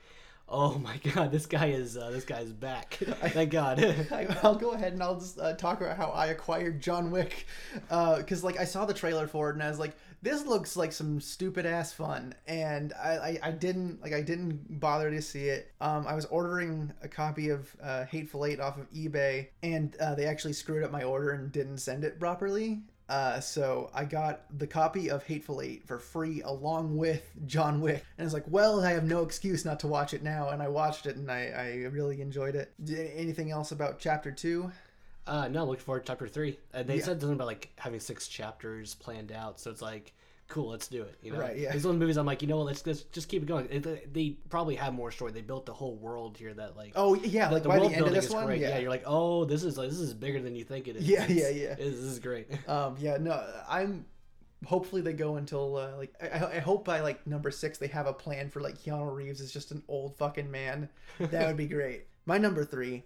Oh 0.49 0.79
my 0.79 0.97
god, 1.15 1.33
this 1.33 1.47
guy 1.47 1.67
is 1.67 1.97
uh, 1.97 2.11
this 2.11 2.25
guy's 2.25 2.53
back. 2.53 2.95
Thank 3.01 3.51
God. 3.51 3.81
I, 4.13 4.27
I'll 4.43 4.55
go 4.55 4.73
ahead 4.73 4.93
and 4.93 5.03
I'll 5.03 5.19
just 5.19 5.39
uh, 5.39 5.55
talk 5.55 5.81
about 5.81 5.97
how 5.97 6.09
I 6.11 6.27
acquired 6.27 6.81
John 6.81 7.11
Wick, 7.11 7.47
because 7.89 8.45
like 8.45 8.59
I 8.59 8.65
saw 8.65 8.85
the 8.85 8.95
trailer 8.95 9.27
for 9.27 9.51
it 9.51 9.55
and 9.55 9.63
I 9.63 9.69
was 9.69 9.79
like, 9.79 9.97
this 10.23 10.47
looks 10.47 10.77
like 10.77 10.93
some 10.93 11.21
stupid 11.21 11.67
ass 11.67 11.93
fun, 11.93 12.35
and 12.47 12.93
I, 12.95 13.09
I, 13.09 13.39
I 13.45 13.51
didn't 13.51 14.03
like 14.03 14.13
I 14.13 14.23
didn't 14.23 14.81
bother 14.81 15.11
to 15.11 15.21
see 15.21 15.47
it. 15.49 15.73
Um, 15.81 16.07
I 16.07 16.15
was 16.15 16.25
ordering 16.27 16.93
a 17.03 17.09
copy 17.09 17.51
of 17.51 17.75
uh, 17.83 18.05
Hateful 18.07 18.47
Eight 18.47 18.61
off 18.61 18.79
of 18.79 18.91
eBay, 18.93 19.49
and 19.63 19.95
uh, 19.97 20.15
they 20.15 20.27
actually 20.27 20.55
screwed 20.55 20.83
up 20.83 20.91
my 20.91 21.03
order 21.03 21.31
and 21.33 21.53
didn't 21.53 21.79
send 21.79 22.05
it 22.05 22.19
properly. 22.19 22.83
Uh, 23.09 23.39
so 23.39 23.89
I 23.95 24.05
got 24.05 24.43
the 24.59 24.67
copy 24.67 25.11
of 25.11 25.23
Hateful 25.25 25.61
Eight 25.61 25.87
for 25.87 25.99
free 26.01 26.43
along 26.43 26.97
with 26.97 27.23
John 27.47 27.81
Wick, 27.81 28.05
and 28.19 28.25
it's 28.25 28.35
like, 28.35 28.45
well, 28.49 28.85
I 28.85 28.91
have 28.91 29.05
no 29.05 29.23
excuse 29.23 29.65
not 29.65 29.79
to 29.81 29.87
watch 29.87 30.13
it 30.13 30.25
now, 30.25 30.49
and 30.49 30.61
I 30.61 30.67
watched 30.69 31.07
it 31.07 31.15
and 31.17 31.31
I, 31.31 31.47
I 31.57 31.67
really 31.93 32.21
enjoyed 32.21 32.57
it. 32.57 32.73
D- 32.83 33.11
anything 33.15 33.53
else 33.53 33.71
about 33.71 34.01
Chapter 34.01 34.33
Two? 34.33 34.73
Uh, 35.25 35.47
no, 35.49 35.63
I'm 35.63 35.69
looking 35.69 35.85
forward 35.85 36.07
to 36.07 36.13
chapter 36.13 36.27
three. 36.29 36.59
Uh, 36.75 36.83
they 36.85 36.97
Yeah. 36.99 37.05
said 37.05 37.21
something 37.21 37.35
about 37.37 37.47
like 37.49 37.71
having 37.79 38.01
six 38.01 38.27
chapters 38.29 38.95
planned 38.95 39.31
out, 39.33 39.61
so 39.61 39.71
it's 39.71 39.83
like, 39.83 40.13
cool, 40.49 40.71
let's 40.71 40.89
do 40.89 41.03
it. 41.03 41.17
You 41.23 41.33
know, 41.33 41.41
Right, 41.41 41.57
yeah. 41.59 41.73
These 41.73 41.83
the 41.83 41.93
movies, 41.93 42.17
I'm 42.17 42.27
like, 42.27 42.43
you 42.43 42.49
know 42.49 42.57
what, 42.59 42.67
let's, 42.67 42.87
let's 42.87 43.03
just 43.03 43.29
keep 43.29 43.43
it 43.43 43.47
going. 43.47 43.69
It, 43.71 44.13
they, 44.13 44.37
probably 44.49 44.77
have 44.77 44.95
more 44.95 45.11
story. 45.11 45.33
They 45.33 45.41
built 45.41 45.67
the 45.67 45.75
whole 45.75 45.97
world 45.97 46.37
here 46.37 46.55
that 46.55 46.77
like. 46.77 46.93
Oh 46.97 47.15
yeah, 47.15 47.51
like 47.51 47.63
the 47.63 47.69
by 47.69 47.77
the 47.77 47.81
world 47.83 47.93
end 47.93 48.01
of 48.01 48.07
building 48.07 48.21
this 48.21 48.29
is 48.29 48.35
one, 48.35 48.47
great. 48.47 48.61
yeah. 48.61 48.79
you're 48.79 48.91
like, 48.91 49.05
oh, 49.07 49.45
this 49.45 49.63
is 49.65 49.77
like 49.77 49.91
this 49.91 49.99
is 49.99 50.15
bigger 50.15 50.41
than 50.41 50.55
you 50.55 50.65
think 50.65 50.89
it 50.89 50.97
is. 50.97 51.09
Yeah, 51.09 51.25
It's- 51.25 51.39
yeah, 51.39 51.69
yeah. 51.69 51.75
This 51.75 51.95
is 51.95 52.19
great. 52.19 52.49
Um, 52.69 52.97
yeah, 52.99 53.17
no, 53.19 53.45
I'm. 53.69 54.07
Hopefully 54.65 55.03
they 55.03 55.13
go 55.13 55.37
until 55.37 55.77
uh, 55.77 55.97
like 55.97 56.15
I, 56.21 56.57
I 56.57 56.59
hope 56.61 56.85
by 56.85 57.01
like 57.01 57.27
number 57.27 57.51
six 57.51 57.79
they 57.79 57.87
have 57.89 58.07
a 58.07 58.13
plan 58.13 58.51
for 58.51 58.61
like 58.61 58.79
Keanu 58.79 59.15
Reeves 59.15 59.41
is 59.41 59.53
just 59.53 59.71
an 59.71 59.83
old 59.87 60.17
fucking 60.17 60.51
man. 60.51 60.89
That 61.19 61.47
would 61.47 61.57
be 61.57 61.69
great. 61.69 62.07
My 62.25 62.39
number 62.39 62.65
three 62.65 63.05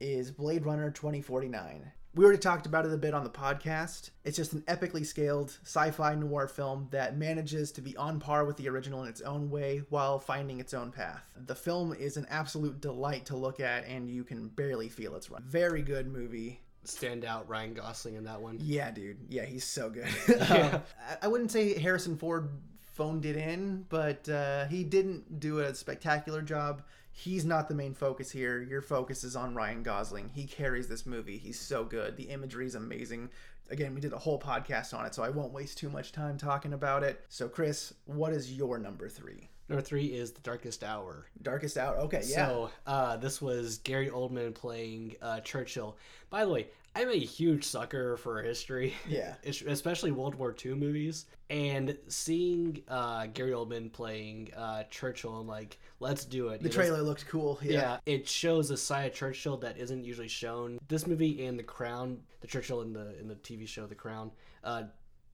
is 0.00 0.30
Blade 0.30 0.64
Runner 0.64 0.90
2049. 0.90 1.92
We 2.16 2.24
already 2.24 2.38
talked 2.40 2.64
about 2.64 2.86
it 2.86 2.92
a 2.94 2.96
bit 2.96 3.12
on 3.12 3.24
the 3.24 3.30
podcast. 3.30 4.08
It's 4.24 4.38
just 4.38 4.54
an 4.54 4.62
epically 4.62 5.04
scaled 5.04 5.50
sci-fi 5.64 6.14
noir 6.14 6.48
film 6.48 6.88
that 6.90 7.18
manages 7.18 7.70
to 7.72 7.82
be 7.82 7.94
on 7.98 8.20
par 8.20 8.46
with 8.46 8.56
the 8.56 8.70
original 8.70 9.02
in 9.02 9.08
its 9.10 9.20
own 9.20 9.50
way 9.50 9.82
while 9.90 10.18
finding 10.18 10.58
its 10.58 10.72
own 10.72 10.90
path. 10.92 11.28
The 11.36 11.54
film 11.54 11.92
is 11.92 12.16
an 12.16 12.26
absolute 12.30 12.80
delight 12.80 13.26
to 13.26 13.36
look 13.36 13.60
at 13.60 13.86
and 13.86 14.08
you 14.08 14.24
can 14.24 14.48
barely 14.48 14.88
feel 14.88 15.14
its 15.14 15.30
run. 15.30 15.42
Very 15.46 15.82
good 15.82 16.06
movie. 16.06 16.62
Stand 16.84 17.26
out 17.26 17.46
Ryan 17.50 17.74
Gosling 17.74 18.14
in 18.14 18.24
that 18.24 18.40
one. 18.40 18.56
Yeah, 18.62 18.90
dude. 18.92 19.18
Yeah, 19.28 19.44
he's 19.44 19.64
so 19.66 19.90
good. 19.90 20.08
Yeah. 20.28 20.70
Um, 20.76 20.82
I- 21.10 21.16
I 21.22 21.28
wouldn't 21.28 21.50
say 21.52 21.78
Harrison 21.78 22.16
Ford 22.16 22.48
phoned 22.94 23.26
it 23.26 23.36
in, 23.36 23.84
but 23.90 24.26
uh, 24.26 24.64
he 24.68 24.84
didn't 24.84 25.38
do 25.38 25.58
a 25.58 25.74
spectacular 25.74 26.40
job. 26.40 26.80
He's 27.18 27.46
not 27.46 27.66
the 27.66 27.74
main 27.74 27.94
focus 27.94 28.30
here. 28.30 28.60
Your 28.60 28.82
focus 28.82 29.24
is 29.24 29.36
on 29.36 29.54
Ryan 29.54 29.82
Gosling. 29.82 30.28
He 30.34 30.44
carries 30.44 30.86
this 30.86 31.06
movie. 31.06 31.38
He's 31.38 31.58
so 31.58 31.82
good. 31.82 32.14
The 32.18 32.24
imagery 32.24 32.66
is 32.66 32.74
amazing. 32.74 33.30
Again, 33.70 33.94
we 33.94 34.02
did 34.02 34.12
a 34.12 34.18
whole 34.18 34.38
podcast 34.38 34.92
on 34.92 35.06
it, 35.06 35.14
so 35.14 35.22
I 35.22 35.30
won't 35.30 35.54
waste 35.54 35.78
too 35.78 35.88
much 35.88 36.12
time 36.12 36.36
talking 36.36 36.74
about 36.74 37.02
it. 37.02 37.24
So, 37.30 37.48
Chris, 37.48 37.94
what 38.04 38.34
is 38.34 38.52
your 38.52 38.76
number 38.78 39.08
three? 39.08 39.48
Number 39.70 39.80
three 39.80 40.04
is 40.04 40.32
The 40.32 40.42
Darkest 40.42 40.84
Hour. 40.84 41.24
Darkest 41.40 41.78
Hour. 41.78 41.96
Okay, 42.00 42.20
yeah. 42.26 42.48
So 42.48 42.70
uh, 42.86 43.16
this 43.16 43.40
was 43.40 43.78
Gary 43.78 44.10
Oldman 44.10 44.54
playing 44.54 45.16
uh, 45.22 45.40
Churchill. 45.40 45.96
By 46.28 46.44
the 46.44 46.50
way, 46.50 46.66
I'm 46.96 47.10
a 47.10 47.18
huge 47.18 47.64
sucker 47.64 48.16
for 48.16 48.42
history. 48.42 48.94
Yeah. 49.06 49.34
especially 49.44 50.12
World 50.12 50.34
War 50.34 50.56
II 50.64 50.74
movies. 50.74 51.26
And 51.50 51.96
seeing 52.08 52.82
uh, 52.88 53.26
Gary 53.26 53.52
Oldman 53.52 53.92
playing 53.92 54.50
uh, 54.56 54.84
Churchill, 54.84 55.36
I'm 55.36 55.46
like, 55.46 55.78
let's 56.00 56.24
do 56.24 56.48
it. 56.48 56.62
the 56.62 56.68
You 56.68 56.74
know, 56.74 56.82
trailer 56.82 57.02
looked 57.02 57.26
cool. 57.28 57.58
Yeah. 57.62 57.72
yeah, 57.72 57.98
it 58.06 58.26
shows 58.26 58.70
a 58.70 58.76
side 58.76 59.10
of 59.10 59.14
Churchill 59.14 59.58
that 59.58 59.76
isn't 59.76 60.04
usually 60.04 60.28
shown. 60.28 60.78
This 60.88 61.06
movie 61.06 61.44
and 61.46 61.58
The 61.58 61.62
Crown, 61.62 62.18
the 62.40 62.46
Churchill 62.46 62.80
in 62.80 62.92
the 62.94 63.18
in 63.20 63.28
the 63.28 63.36
TV 63.36 63.68
show 63.68 63.86
The 63.86 63.94
Crown, 63.94 64.30
uh, 64.64 64.84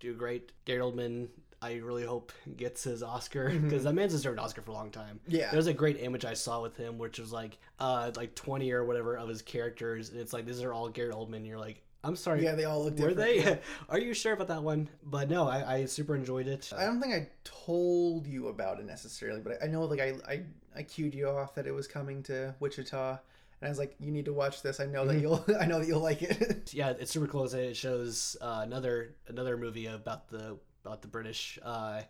do 0.00 0.14
great. 0.14 0.50
Gary 0.64 0.80
Oldman, 0.80 1.28
I 1.62 1.76
really 1.76 2.04
hope 2.04 2.32
gets 2.56 2.82
his 2.84 3.02
Oscar 3.02 3.50
because 3.50 3.84
that 3.84 3.94
man's 3.94 4.12
deserved 4.12 4.38
an 4.38 4.44
Oscar 4.44 4.62
for 4.62 4.72
a 4.72 4.74
long 4.74 4.90
time. 4.90 5.20
Mm-hmm. 5.26 5.36
Yeah. 5.36 5.50
there's 5.52 5.68
a 5.68 5.72
great 5.74 6.00
image 6.00 6.24
I 6.24 6.34
saw 6.34 6.60
with 6.60 6.76
him, 6.76 6.98
which 6.98 7.18
was 7.18 7.32
like 7.32 7.58
uh 7.78 8.10
like 8.16 8.34
20 8.34 8.72
or 8.72 8.84
whatever 8.84 9.16
of 9.16 9.28
his 9.28 9.42
characters, 9.42 10.10
and 10.10 10.18
it's 10.20 10.32
like 10.32 10.44
these 10.46 10.62
are 10.62 10.72
all 10.72 10.88
Gary 10.88 11.12
Oldman. 11.12 11.36
And 11.36 11.46
you're 11.46 11.58
like, 11.58 11.82
I'm 12.04 12.16
sorry, 12.16 12.42
Yeah, 12.42 12.56
they 12.56 12.64
all 12.64 12.82
look 12.84 12.98
were 12.98 13.10
different. 13.10 13.16
they? 13.18 13.38
yeah. 13.44 13.56
are 13.88 13.98
you 14.00 14.12
sure 14.12 14.32
about 14.32 14.48
that 14.48 14.62
one? 14.62 14.88
But 15.04 15.30
no, 15.30 15.46
I, 15.48 15.74
I 15.74 15.84
super 15.84 16.16
enjoyed 16.16 16.48
it. 16.48 16.72
I 16.76 16.84
don't 16.84 17.00
think 17.00 17.14
I 17.14 17.28
told 17.44 18.26
you 18.26 18.48
about 18.48 18.80
it 18.80 18.86
necessarily, 18.86 19.40
but 19.40 19.58
I 19.62 19.66
know 19.68 19.84
like 19.84 20.00
I 20.00 20.14
I, 20.28 20.42
I 20.74 20.82
cued 20.82 21.14
you 21.14 21.28
off 21.28 21.54
that 21.54 21.66
it 21.66 21.72
was 21.72 21.86
coming 21.86 22.22
to 22.24 22.54
Wichita, 22.58 23.10
and 23.60 23.66
I 23.66 23.68
was 23.68 23.78
like, 23.78 23.94
you 24.00 24.10
need 24.10 24.24
to 24.24 24.32
watch 24.32 24.62
this. 24.62 24.80
I 24.80 24.86
know 24.86 25.06
that 25.06 25.20
you'll 25.20 25.44
I 25.60 25.66
know 25.66 25.78
that 25.78 25.86
you'll 25.86 26.00
like 26.00 26.22
it. 26.22 26.72
yeah, 26.74 26.90
it's 26.98 27.12
super 27.12 27.28
close. 27.28 27.54
It 27.54 27.76
shows 27.76 28.36
uh, 28.40 28.62
another 28.64 29.14
another 29.28 29.56
movie 29.56 29.86
about 29.86 30.28
the 30.28 30.58
about 30.84 31.02
the 31.02 31.08
British, 31.08 31.58
uh, 31.62 32.02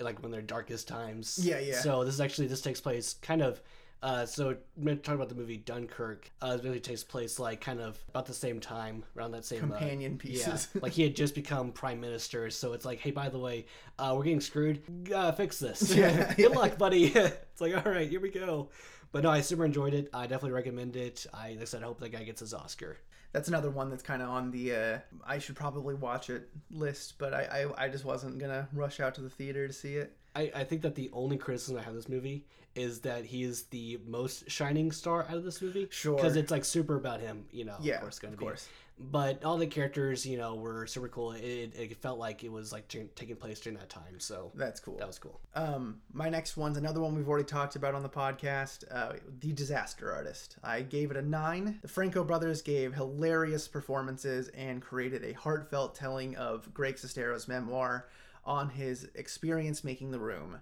like 0.00 0.22
when 0.22 0.30
their 0.32 0.42
darkest 0.42 0.88
times. 0.88 1.38
Yeah, 1.42 1.58
yeah. 1.58 1.80
So 1.80 2.04
this 2.04 2.14
is 2.14 2.20
actually 2.20 2.48
this 2.48 2.60
takes 2.60 2.80
place 2.80 3.14
kind 3.22 3.42
of. 3.42 3.60
Uh, 4.02 4.26
so 4.26 4.54
to 4.84 4.96
talk 4.96 5.14
about 5.14 5.30
the 5.30 5.34
movie 5.34 5.56
Dunkirk, 5.56 6.30
uh, 6.42 6.58
it 6.60 6.64
really 6.64 6.78
takes 6.78 7.02
place 7.02 7.38
like 7.38 7.62
kind 7.62 7.80
of 7.80 7.98
about 8.10 8.26
the 8.26 8.34
same 8.34 8.60
time, 8.60 9.02
around 9.16 9.30
that 9.32 9.44
same 9.44 9.64
uh, 9.64 9.68
Companion 9.68 10.18
pieces. 10.18 10.68
Yeah, 10.74 10.80
like 10.82 10.92
he 10.92 11.02
had 11.02 11.16
just 11.16 11.34
become 11.34 11.72
prime 11.72 12.00
minister, 12.00 12.50
so 12.50 12.74
it's 12.74 12.84
like, 12.84 13.00
hey, 13.00 13.10
by 13.10 13.30
the 13.30 13.38
way, 13.38 13.64
uh, 13.98 14.12
we're 14.14 14.24
getting 14.24 14.40
screwed. 14.40 14.82
Uh, 15.12 15.32
fix 15.32 15.58
this. 15.58 15.94
Yeah, 15.94 16.34
Good 16.36 16.50
yeah. 16.50 16.58
luck, 16.58 16.76
buddy. 16.76 17.06
it's 17.14 17.60
like, 17.60 17.74
all 17.74 17.90
right, 17.90 18.08
here 18.08 18.20
we 18.20 18.30
go. 18.30 18.68
But 19.12 19.22
no, 19.22 19.30
I 19.30 19.40
super 19.40 19.64
enjoyed 19.64 19.94
it. 19.94 20.08
I 20.12 20.22
definitely 20.22 20.52
recommend 20.52 20.96
it. 20.96 21.26
I, 21.32 21.50
like 21.50 21.62
I 21.62 21.64
said, 21.64 21.82
I 21.82 21.86
hope 21.86 22.00
that 22.00 22.10
guy 22.10 22.22
gets 22.24 22.40
his 22.40 22.52
Oscar. 22.52 22.96
That's 23.32 23.48
another 23.48 23.70
one 23.70 23.90
that's 23.90 24.02
kind 24.02 24.22
of 24.22 24.28
on 24.28 24.50
the 24.50 24.74
uh, 24.74 24.98
I 25.26 25.38
should 25.38 25.56
probably 25.56 25.94
watch 25.94 26.30
it 26.30 26.48
list, 26.70 27.14
but 27.18 27.34
I, 27.34 27.66
I 27.78 27.84
I 27.84 27.88
just 27.88 28.04
wasn't 28.04 28.38
gonna 28.38 28.68
rush 28.72 29.00
out 29.00 29.14
to 29.16 29.20
the 29.20 29.28
theater 29.30 29.66
to 29.66 29.72
see 29.72 29.96
it. 29.96 30.16
I, 30.34 30.50
I 30.54 30.64
think 30.64 30.82
that 30.82 30.94
the 30.94 31.10
only 31.12 31.36
criticism 31.36 31.76
I 31.76 31.80
have 31.80 31.90
of 31.90 31.96
this 31.96 32.08
movie 32.08 32.46
is 32.74 33.00
that 33.00 33.24
he 33.24 33.42
is 33.42 33.64
the 33.64 33.98
most 34.06 34.50
shining 34.50 34.92
star 34.92 35.26
out 35.28 35.36
of 35.36 35.44
this 35.44 35.62
movie. 35.62 35.88
Sure. 35.90 36.14
Because 36.16 36.36
it's 36.36 36.50
like 36.50 36.64
super 36.64 36.96
about 36.96 37.20
him, 37.20 37.46
you 37.50 37.64
know. 37.64 37.76
Yeah, 37.80 37.94
of 37.96 38.00
course, 38.02 38.18
going 38.18 38.34
of 38.34 38.38
to 38.38 38.44
be. 38.44 38.46
course. 38.48 38.68
But 38.98 39.44
all 39.44 39.58
the 39.58 39.66
characters, 39.66 40.24
you 40.24 40.38
know, 40.38 40.54
were 40.54 40.86
super 40.86 41.08
cool. 41.08 41.32
It, 41.32 41.74
it 41.76 41.96
felt 41.98 42.18
like 42.18 42.44
it 42.44 42.50
was 42.50 42.72
like 42.72 42.88
t- 42.88 43.08
taking 43.14 43.36
place 43.36 43.60
during 43.60 43.78
that 43.78 43.90
time. 43.90 44.18
So 44.18 44.52
That's 44.54 44.80
cool. 44.80 44.96
that 44.96 45.06
was 45.06 45.18
cool. 45.18 45.38
Um, 45.54 46.00
my 46.14 46.30
next 46.30 46.56
one's 46.56 46.78
another 46.78 47.00
one 47.02 47.14
we've 47.14 47.28
already 47.28 47.44
talked 47.44 47.76
about 47.76 47.94
on 47.94 48.02
the 48.02 48.08
podcast, 48.08 48.84
uh, 48.90 49.12
The 49.40 49.52
Disaster 49.52 50.10
Artist. 50.12 50.56
I 50.64 50.80
gave 50.80 51.10
it 51.10 51.18
a 51.18 51.22
nine. 51.22 51.78
The 51.82 51.88
Franco 51.88 52.24
brothers 52.24 52.62
gave 52.62 52.94
hilarious 52.94 53.68
performances 53.68 54.48
and 54.48 54.80
created 54.80 55.24
a 55.24 55.34
heartfelt 55.34 55.94
telling 55.94 56.34
of 56.36 56.72
Greg 56.72 56.96
Sestero's 56.96 57.46
memoir 57.48 58.08
on 58.46 58.70
his 58.70 59.08
experience 59.14 59.84
making 59.84 60.10
The 60.10 60.20
Room. 60.20 60.60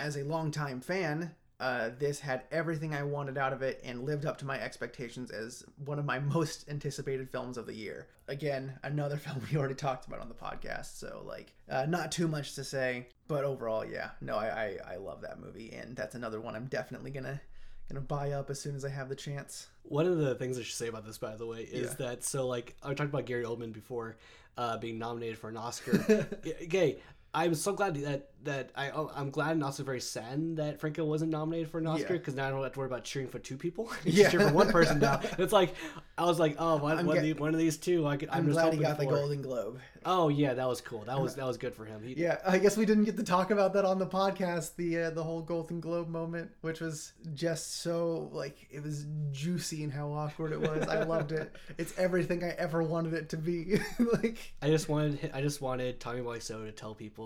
As 0.00 0.16
a 0.16 0.24
longtime 0.24 0.80
fan, 0.80 1.36
uh, 1.58 1.90
this 1.98 2.20
had 2.20 2.42
everything 2.52 2.94
I 2.94 3.02
wanted 3.02 3.38
out 3.38 3.52
of 3.52 3.62
it 3.62 3.80
and 3.82 4.04
lived 4.04 4.26
up 4.26 4.36
to 4.38 4.44
my 4.44 4.60
expectations 4.60 5.30
as 5.30 5.64
one 5.84 5.98
of 5.98 6.04
my 6.04 6.18
most 6.36 6.68
anticipated 6.68 7.30
films 7.30 7.56
of 7.56 7.66
the 7.66 7.74
year. 7.74 8.08
Again, 8.28 8.78
another 8.82 9.16
film 9.18 9.40
we 9.50 9.56
already 9.58 9.74
talked 9.74 10.06
about 10.06 10.20
on 10.20 10.28
the 10.28 10.34
podcast, 10.34 10.98
so 10.98 11.22
like 11.26 11.52
uh, 11.70 11.86
not 11.86 12.12
too 12.12 12.28
much 12.28 12.54
to 12.56 12.64
say, 12.64 13.08
but 13.28 13.44
overall, 13.44 13.84
yeah, 13.84 14.10
no, 14.20 14.36
I, 14.36 14.76
I 14.86 14.94
I 14.94 14.96
love 14.96 15.22
that 15.22 15.40
movie, 15.40 15.72
and 15.72 15.96
that's 15.96 16.14
another 16.14 16.40
one 16.40 16.54
I'm 16.54 16.66
definitely 16.66 17.10
gonna 17.10 17.40
gonna 17.88 18.00
buy 18.00 18.32
up 18.32 18.50
as 18.50 18.60
soon 18.60 18.74
as 18.74 18.84
I 18.84 18.88
have 18.90 19.08
the 19.08 19.14
chance. 19.16 19.68
One 19.84 20.06
of 20.06 20.18
the 20.18 20.34
things 20.34 20.58
I 20.58 20.62
should 20.62 20.74
say 20.74 20.88
about 20.88 21.06
this, 21.06 21.18
by 21.18 21.36
the 21.36 21.46
way, 21.46 21.60
is 21.60 21.90
Yeah. 21.98 22.06
that 22.06 22.24
so 22.24 22.46
like 22.46 22.74
I 22.82 22.88
talked 22.94 23.10
about 23.10 23.26
Gary 23.26 23.44
Oldman 23.44 23.72
before 23.72 24.16
uh, 24.58 24.76
being 24.78 24.98
nominated 24.98 25.38
for 25.38 25.48
an 25.48 25.56
Oscar. 25.56 26.26
okay, 26.64 26.98
I'm 27.36 27.54
so 27.54 27.72
glad 27.74 27.94
that 27.96 28.30
that 28.44 28.70
I 28.76 28.90
oh, 28.90 29.10
I'm 29.14 29.30
glad 29.30 29.52
and 29.52 29.62
also 29.64 29.82
very 29.82 30.00
sad 30.00 30.56
that 30.56 30.78
Franco 30.80 31.04
wasn't 31.04 31.32
nominated 31.32 31.68
for 31.68 31.78
an 31.78 31.86
Oscar 31.86 32.14
Yeah. 32.14 32.18
because 32.18 32.34
now 32.36 32.46
I 32.46 32.50
don't 32.50 32.62
have 32.62 32.72
to 32.72 32.78
worry 32.78 32.86
about 32.86 33.02
cheering 33.04 33.28
for 33.28 33.38
two 33.38 33.56
people. 33.58 33.90
Yeah. 34.04 34.22
just 34.22 34.30
cheer 34.30 34.40
for 34.48 34.54
one 34.54 34.70
person 34.70 35.00
now. 35.00 35.20
It's 35.38 35.52
like 35.52 35.74
I 36.16 36.24
was 36.24 36.38
like, 36.38 36.56
oh, 36.58 36.76
one, 36.76 36.96
I'm 36.98 37.08
of 37.08 37.20
the- 37.20 37.34
one 37.34 37.52
of 37.52 37.58
these 37.58 37.76
two. 37.76 38.06
I 38.06 38.16
could, 38.16 38.30
I'm, 38.30 38.38
I'm 38.38 38.46
just 38.46 38.54
glad 38.54 38.72
he 38.72 38.82
hoping 38.82 38.82
got 38.82 38.98
the. 38.98 39.04
Golden 39.06 39.42
Globe. 39.42 39.80
Oh 40.06 40.28
yeah, 40.28 40.54
that 40.54 40.66
was 40.68 40.80
cool. 40.80 41.02
That 41.04 41.20
was 41.20 41.34
that 41.38 41.44
was 41.46 41.58
good 41.58 41.74
for 41.74 41.84
him. 41.84 42.02
He, 42.02 42.14
Yeah, 42.14 42.38
I 42.46 42.56
guess 42.58 42.76
we 42.78 42.86
didn't 42.86 43.04
get 43.04 43.16
to 43.18 43.24
talk 43.24 43.50
about 43.50 43.74
that 43.74 43.84
on 43.84 43.98
the 43.98 44.06
podcast. 44.06 44.76
The 44.76 44.98
uh, 45.02 45.10
the 45.10 45.22
whole 45.24 45.42
Golden 45.42 45.80
Globe 45.80 46.08
moment, 46.08 46.52
which 46.62 46.80
was 46.80 47.12
just 47.34 47.82
so 47.82 48.30
like 48.32 48.66
it 48.70 48.82
was 48.82 49.04
juicy 49.32 49.82
and 49.84 49.92
how 49.92 50.10
awkward 50.12 50.52
it 50.52 50.60
was. 50.60 50.86
I 50.88 51.02
loved 51.02 51.32
it. 51.32 51.52
It's 51.76 51.92
everything 51.98 52.44
I 52.44 52.50
ever 52.50 52.82
wanted 52.82 53.12
it 53.14 53.28
to 53.30 53.36
be. 53.36 53.80
like 54.22 54.54
I 54.62 54.68
just 54.68 54.88
wanted 54.88 55.32
I 55.34 55.42
just 55.42 55.60
wanted 55.60 55.98
Tommy 56.00 56.20
Wiseau 56.20 56.64
to 56.64 56.72
tell 56.72 56.94
people 56.94 57.25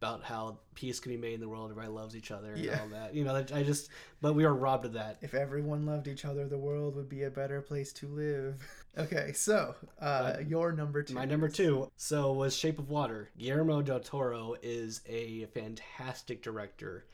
about 0.00 0.22
how 0.22 0.58
peace 0.74 1.00
can 1.00 1.12
be 1.12 1.16
made 1.16 1.34
in 1.34 1.40
the 1.40 1.48
world, 1.48 1.70
everybody 1.70 1.88
loves 1.92 2.14
each 2.16 2.30
other, 2.30 2.52
and 2.52 2.62
Yeah. 2.64 2.80
all 2.82 2.88
that. 2.88 3.14
You 3.14 3.24
know, 3.24 3.34
I 3.54 3.62
just 3.62 3.88
but 4.20 4.34
we 4.34 4.44
are 4.44 4.52
robbed 4.54 4.84
of 4.84 4.92
that. 4.94 5.18
if 5.22 5.32
everyone 5.34 5.86
loved 5.86 6.08
each 6.08 6.24
other, 6.24 6.46
the 6.46 6.58
world 6.58 6.94
would 6.96 7.08
be 7.08 7.22
a 7.22 7.30
better 7.30 7.60
place 7.62 7.92
to 7.94 8.08
live. 8.08 8.54
Okay, 8.96 9.32
so 9.32 9.74
uh, 10.00 10.34
your 10.46 10.70
number 10.70 11.02
two. 11.02 11.14
My 11.14 11.24
number 11.24 11.48
two, 11.48 11.90
so 11.96 12.32
was 12.32 12.54
Shape 12.56 12.78
of 12.78 12.90
Water. 12.90 13.28
Guillermo 13.36 13.82
del 13.82 13.98
Toro 13.98 14.54
is 14.62 15.00
a 15.08 15.46
fantastic 15.46 16.42
director. 16.42 17.04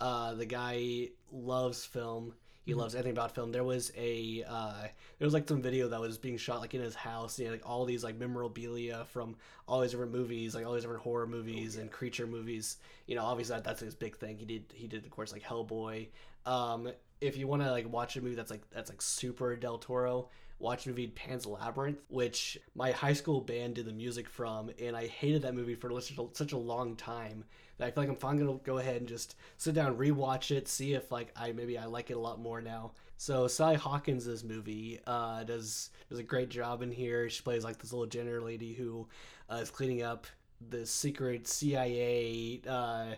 Uh, 0.00 0.32
the 0.32 0.46
guy 0.46 1.10
loves 1.30 1.84
film. 1.84 2.32
He 2.66 2.74
Mm-hmm. 2.74 2.80
loves 2.80 2.94
anything 2.94 3.12
about 3.12 3.34
film. 3.34 3.52
There 3.52 3.64
was 3.64 3.92
a 3.96 4.44
uh, 4.48 4.82
there 5.18 5.26
was 5.26 5.34
like 5.34 5.48
some 5.48 5.62
video 5.62 5.88
that 5.88 6.00
was 6.00 6.18
being 6.18 6.36
shot 6.36 6.60
like 6.60 6.74
in 6.74 6.82
his 6.82 6.96
house. 6.96 7.38
You 7.38 7.46
know, 7.46 7.52
like 7.52 7.68
all 7.68 7.84
these 7.86 8.04
like 8.04 8.18
memorabilia 8.18 9.06
from 9.12 9.36
all 9.68 9.80
these 9.80 9.92
different 9.92 10.12
movies, 10.12 10.54
like 10.54 10.66
all 10.66 10.74
these 10.74 10.82
different 10.82 11.02
horror 11.02 11.26
movies 11.28 11.76
and 11.76 11.90
creature 11.92 12.26
movies. 12.26 12.78
You 13.06 13.16
know, 13.16 13.24
obviously 13.24 13.56
that, 13.56 13.64
that's 13.64 13.80
his 13.80 13.94
big 13.94 14.16
thing. 14.18 14.38
He 14.38 14.44
did 14.44 14.64
he 14.74 14.88
did 14.88 15.04
of 15.04 15.10
course 15.10 15.32
like 15.32 15.42
Hellboy. 15.44 16.08
Um, 16.44 16.90
if 17.20 17.36
you 17.36 17.46
want 17.48 17.62
to 17.62 17.70
like 17.70 17.90
watch 17.90 18.16
a 18.16 18.20
movie 18.20 18.34
that's 18.36 18.50
like 18.50 18.68
that's 18.70 18.90
like 18.90 19.00
super 19.02 19.56
Del 19.56 19.78
Toro, 19.78 20.28
watch 20.58 20.86
movie 20.86 21.08
Pan's 21.08 21.46
Labyrinth, 21.46 22.00
which 22.08 22.58
my 22.74 22.90
high 22.90 23.12
school 23.12 23.40
band 23.40 23.74
did 23.74 23.86
the 23.86 23.92
music 23.92 24.28
from, 24.28 24.70
and 24.80 24.96
I 24.96 25.06
hated 25.06 25.42
that 25.42 25.54
movie 25.54 25.74
for 25.74 25.90
such 26.00 26.18
a, 26.18 26.26
such 26.32 26.52
a 26.52 26.58
long 26.58 26.96
time 26.96 27.44
that 27.78 27.86
I 27.86 27.90
feel 27.90 28.04
like 28.04 28.10
I'm 28.10 28.16
finally 28.16 28.46
gonna 28.46 28.58
go 28.64 28.78
ahead 28.78 28.96
and 28.96 29.08
just 29.08 29.36
sit 29.58 29.74
down, 29.74 29.98
rewatch 29.98 30.50
it, 30.50 30.68
see 30.68 30.94
if 30.94 31.12
like 31.12 31.30
I 31.36 31.52
maybe 31.52 31.78
I 31.78 31.84
like 31.86 32.10
it 32.10 32.16
a 32.16 32.20
lot 32.20 32.40
more 32.40 32.60
now. 32.60 32.92
So 33.18 33.46
Sally 33.48 33.76
Hawkins, 33.76 34.24
this 34.24 34.44
movie, 34.44 35.00
uh, 35.06 35.44
does 35.44 35.90
does 36.08 36.18
a 36.18 36.22
great 36.22 36.48
job 36.48 36.82
in 36.82 36.90
here. 36.90 37.28
She 37.28 37.42
plays 37.42 37.64
like 37.64 37.78
this 37.78 37.92
little 37.92 38.06
janitor 38.06 38.42
lady 38.42 38.72
who 38.72 39.06
uh, 39.50 39.56
is 39.56 39.70
cleaning 39.70 40.02
up 40.02 40.26
the 40.70 40.86
secret 40.86 41.46
CIA 41.46 42.62
uh, 42.66 43.14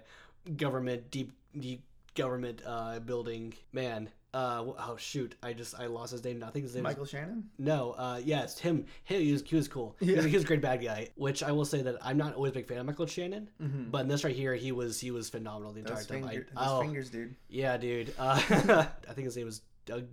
government 0.56 1.10
deep 1.10 1.32
deep 1.58 1.84
government 2.14 2.62
uh, 2.66 2.98
building. 3.00 3.54
Man, 3.72 4.10
uh, 4.34 4.62
oh 4.66 4.96
shoot, 4.98 5.34
I 5.42 5.52
just 5.54 5.74
I 5.78 5.86
lost 5.86 6.12
his 6.12 6.22
name. 6.22 6.42
I 6.44 6.50
think 6.50 6.64
his 6.64 6.74
name 6.74 6.84
Michael 6.84 7.04
Shannon. 7.06 7.44
no, 7.58 7.92
uh, 7.92 8.20
yes, 8.22 8.58
him. 8.58 8.84
He 9.04 9.32
was, 9.32 9.42
he 9.46 9.56
was 9.56 9.68
cool. 9.68 9.96
He, 10.00 10.14
Yeah. 10.14 10.22
he 10.22 10.34
was 10.34 10.44
a 10.44 10.46
great 10.46 10.60
bad 10.60 10.82
guy. 10.82 11.08
Which 11.16 11.42
I 11.42 11.52
will 11.52 11.64
say 11.64 11.82
that 11.82 11.96
I'm 12.02 12.16
not 12.18 12.34
always 12.34 12.50
a 12.52 12.54
big 12.54 12.66
fan 12.68 12.78
of 12.78 12.86
Michael 12.86 13.06
Shannon, 13.06 13.48
Mhm. 13.60 13.90
but 13.90 14.02
in 14.02 14.08
this 14.08 14.24
right 14.24 14.34
here, 14.36 14.54
he 14.54 14.70
was 14.72 15.00
he 15.00 15.10
was 15.10 15.30
phenomenal 15.30 15.72
the 15.72 15.80
entire 15.80 15.96
Those, 15.96 16.06
time. 16.06 16.28
finger, 16.28 16.46
I, 16.56 16.68
oh, 16.70 16.80
fingers, 16.80 17.10
dude. 17.10 17.34
yeah, 17.48 17.76
dude. 17.78 18.14
Uh, 18.18 18.40
I 19.08 19.12
think 19.14 19.24
his 19.24 19.36
name 19.36 19.46
was 19.46 19.62
Doug. 19.86 20.04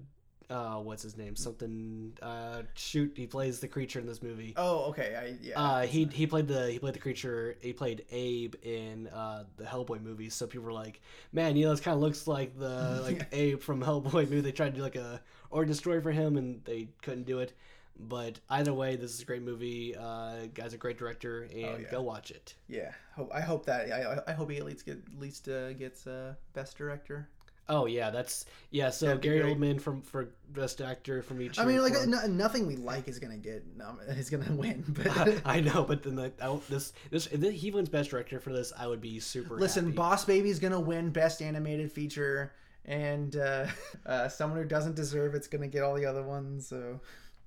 Uh, 0.50 0.76
what's 0.76 1.02
his 1.04 1.18
name? 1.18 1.36
Something. 1.36 2.14
Uh, 2.22 2.62
shoot, 2.76 3.12
he 3.16 3.26
plays 3.28 3.60
the 3.60 3.68
creature 3.68 4.00
in 4.00 4.06
this 4.06 4.22
movie. 4.22 4.54
Oh, 4.58 4.86
okay. 4.90 5.16
I 5.16 5.36
yeah. 5.42 5.60
Uh, 5.60 5.82
he 5.84 6.06
he 6.06 6.28
played 6.28 6.48
the 6.48 6.72
he 6.72 6.80
played 6.80 6.94
the 6.94 7.00
creature. 7.00 7.56
He 7.62 7.74
played 7.74 8.06
Abe 8.12 8.56
in 8.64 9.08
uh, 9.08 9.46
the 9.58 9.64
Hellboy 9.64 10.02
movie. 10.04 10.30
So 10.30 10.46
people 10.48 10.66
were 10.66 10.74
like, 10.74 11.02
"Man, 11.34 11.56
you 11.56 11.66
know, 11.66 11.72
this 11.72 11.80
kind 11.82 11.96
of 11.96 12.02
looks 12.02 12.28
like 12.28 12.58
the 12.60 13.02
like 13.04 13.28
Abe 13.32 13.60
from 13.62 13.82
Hellboy 13.84 14.14
movie." 14.30 14.42
They 14.42 14.52
tried 14.52 14.72
to 14.72 14.76
do 14.78 14.82
like 14.84 14.96
a 14.96 15.22
origin 15.52 15.74
story 15.76 16.02
for 16.02 16.12
him, 16.12 16.38
and 16.38 16.64
they 16.66 16.90
couldn't 17.02 17.26
do 17.26 17.40
it. 17.40 17.54
But 17.98 18.42
either 18.50 18.74
way, 18.74 18.98
this 18.98 19.14
is 19.14 19.22
a 19.22 19.26
great 19.26 19.42
movie. 19.42 19.96
Uh, 19.96 20.48
guy's 20.54 20.74
a 20.74 20.78
great 20.78 20.98
director, 20.98 21.44
and 21.44 21.66
Oh, 21.66 21.78
yeah. 21.80 21.90
go 21.90 22.02
watch 22.02 22.30
it. 22.30 22.54
yeah. 22.68 22.92
Hope, 23.16 23.32
I 23.34 23.40
hope 23.40 23.66
that 23.68 23.90
I, 23.90 24.32
I 24.32 24.34
hope 24.34 24.52
he 24.52 24.58
at 24.58 24.66
least 24.66 24.86
get 24.86 24.98
at 24.98 25.18
least 25.20 25.48
uh, 25.48 25.72
gets 25.72 26.06
uh, 26.06 26.34
best 26.54 26.78
director. 26.78 27.30
Oh 27.68 27.88
yeah, 27.88 28.12
that's 28.12 28.46
yeah. 28.70 28.90
So 28.92 29.08
That'd 29.08 29.22
Gary. 29.24 29.42
Oldman 29.56 29.82
from 29.82 30.02
for 30.04 30.30
best 30.50 30.82
actor 30.82 31.22
from 31.24 31.42
each. 31.42 31.58
I 31.58 31.66
mean, 31.66 31.82
like 31.82 31.94
no, 32.08 32.26
nothing 32.28 32.68
we 32.68 32.76
like 32.76 33.08
is 33.08 33.18
gonna 33.18 33.38
get 33.38 33.64
is 34.10 34.30
gonna 34.30 34.46
win. 34.54 34.84
But 34.88 35.42
I 35.46 35.62
know, 35.62 35.84
but 35.84 36.04
then 36.04 36.16
the, 36.16 36.32
I, 36.42 36.58
this 36.70 36.94
this 37.10 37.26
if 37.28 37.42
he 37.42 37.72
wins 37.72 37.90
best 37.90 38.12
director 38.12 38.40
for 38.40 38.54
this, 38.54 38.72
I 38.78 38.86
would 38.88 39.02
be 39.02 39.20
super. 39.20 39.56
listen, 39.56 39.86
happy. 39.86 39.96
Boss 39.96 40.26
Baby's 40.26 40.60
gonna 40.60 40.80
win 40.80 41.10
best 41.10 41.42
animated 41.42 41.92
feature, 41.92 42.54
and 42.86 43.36
uh, 43.36 43.66
uh, 44.06 44.28
someone 44.30 44.60
who 44.62 44.66
doesn't 44.68 44.96
deserve 44.96 45.34
it's 45.34 45.48
gonna 45.48 45.68
get 45.68 45.82
all 45.82 45.96
the 45.96 46.06
other 46.06 46.22
ones. 46.24 46.68
So 46.68 47.00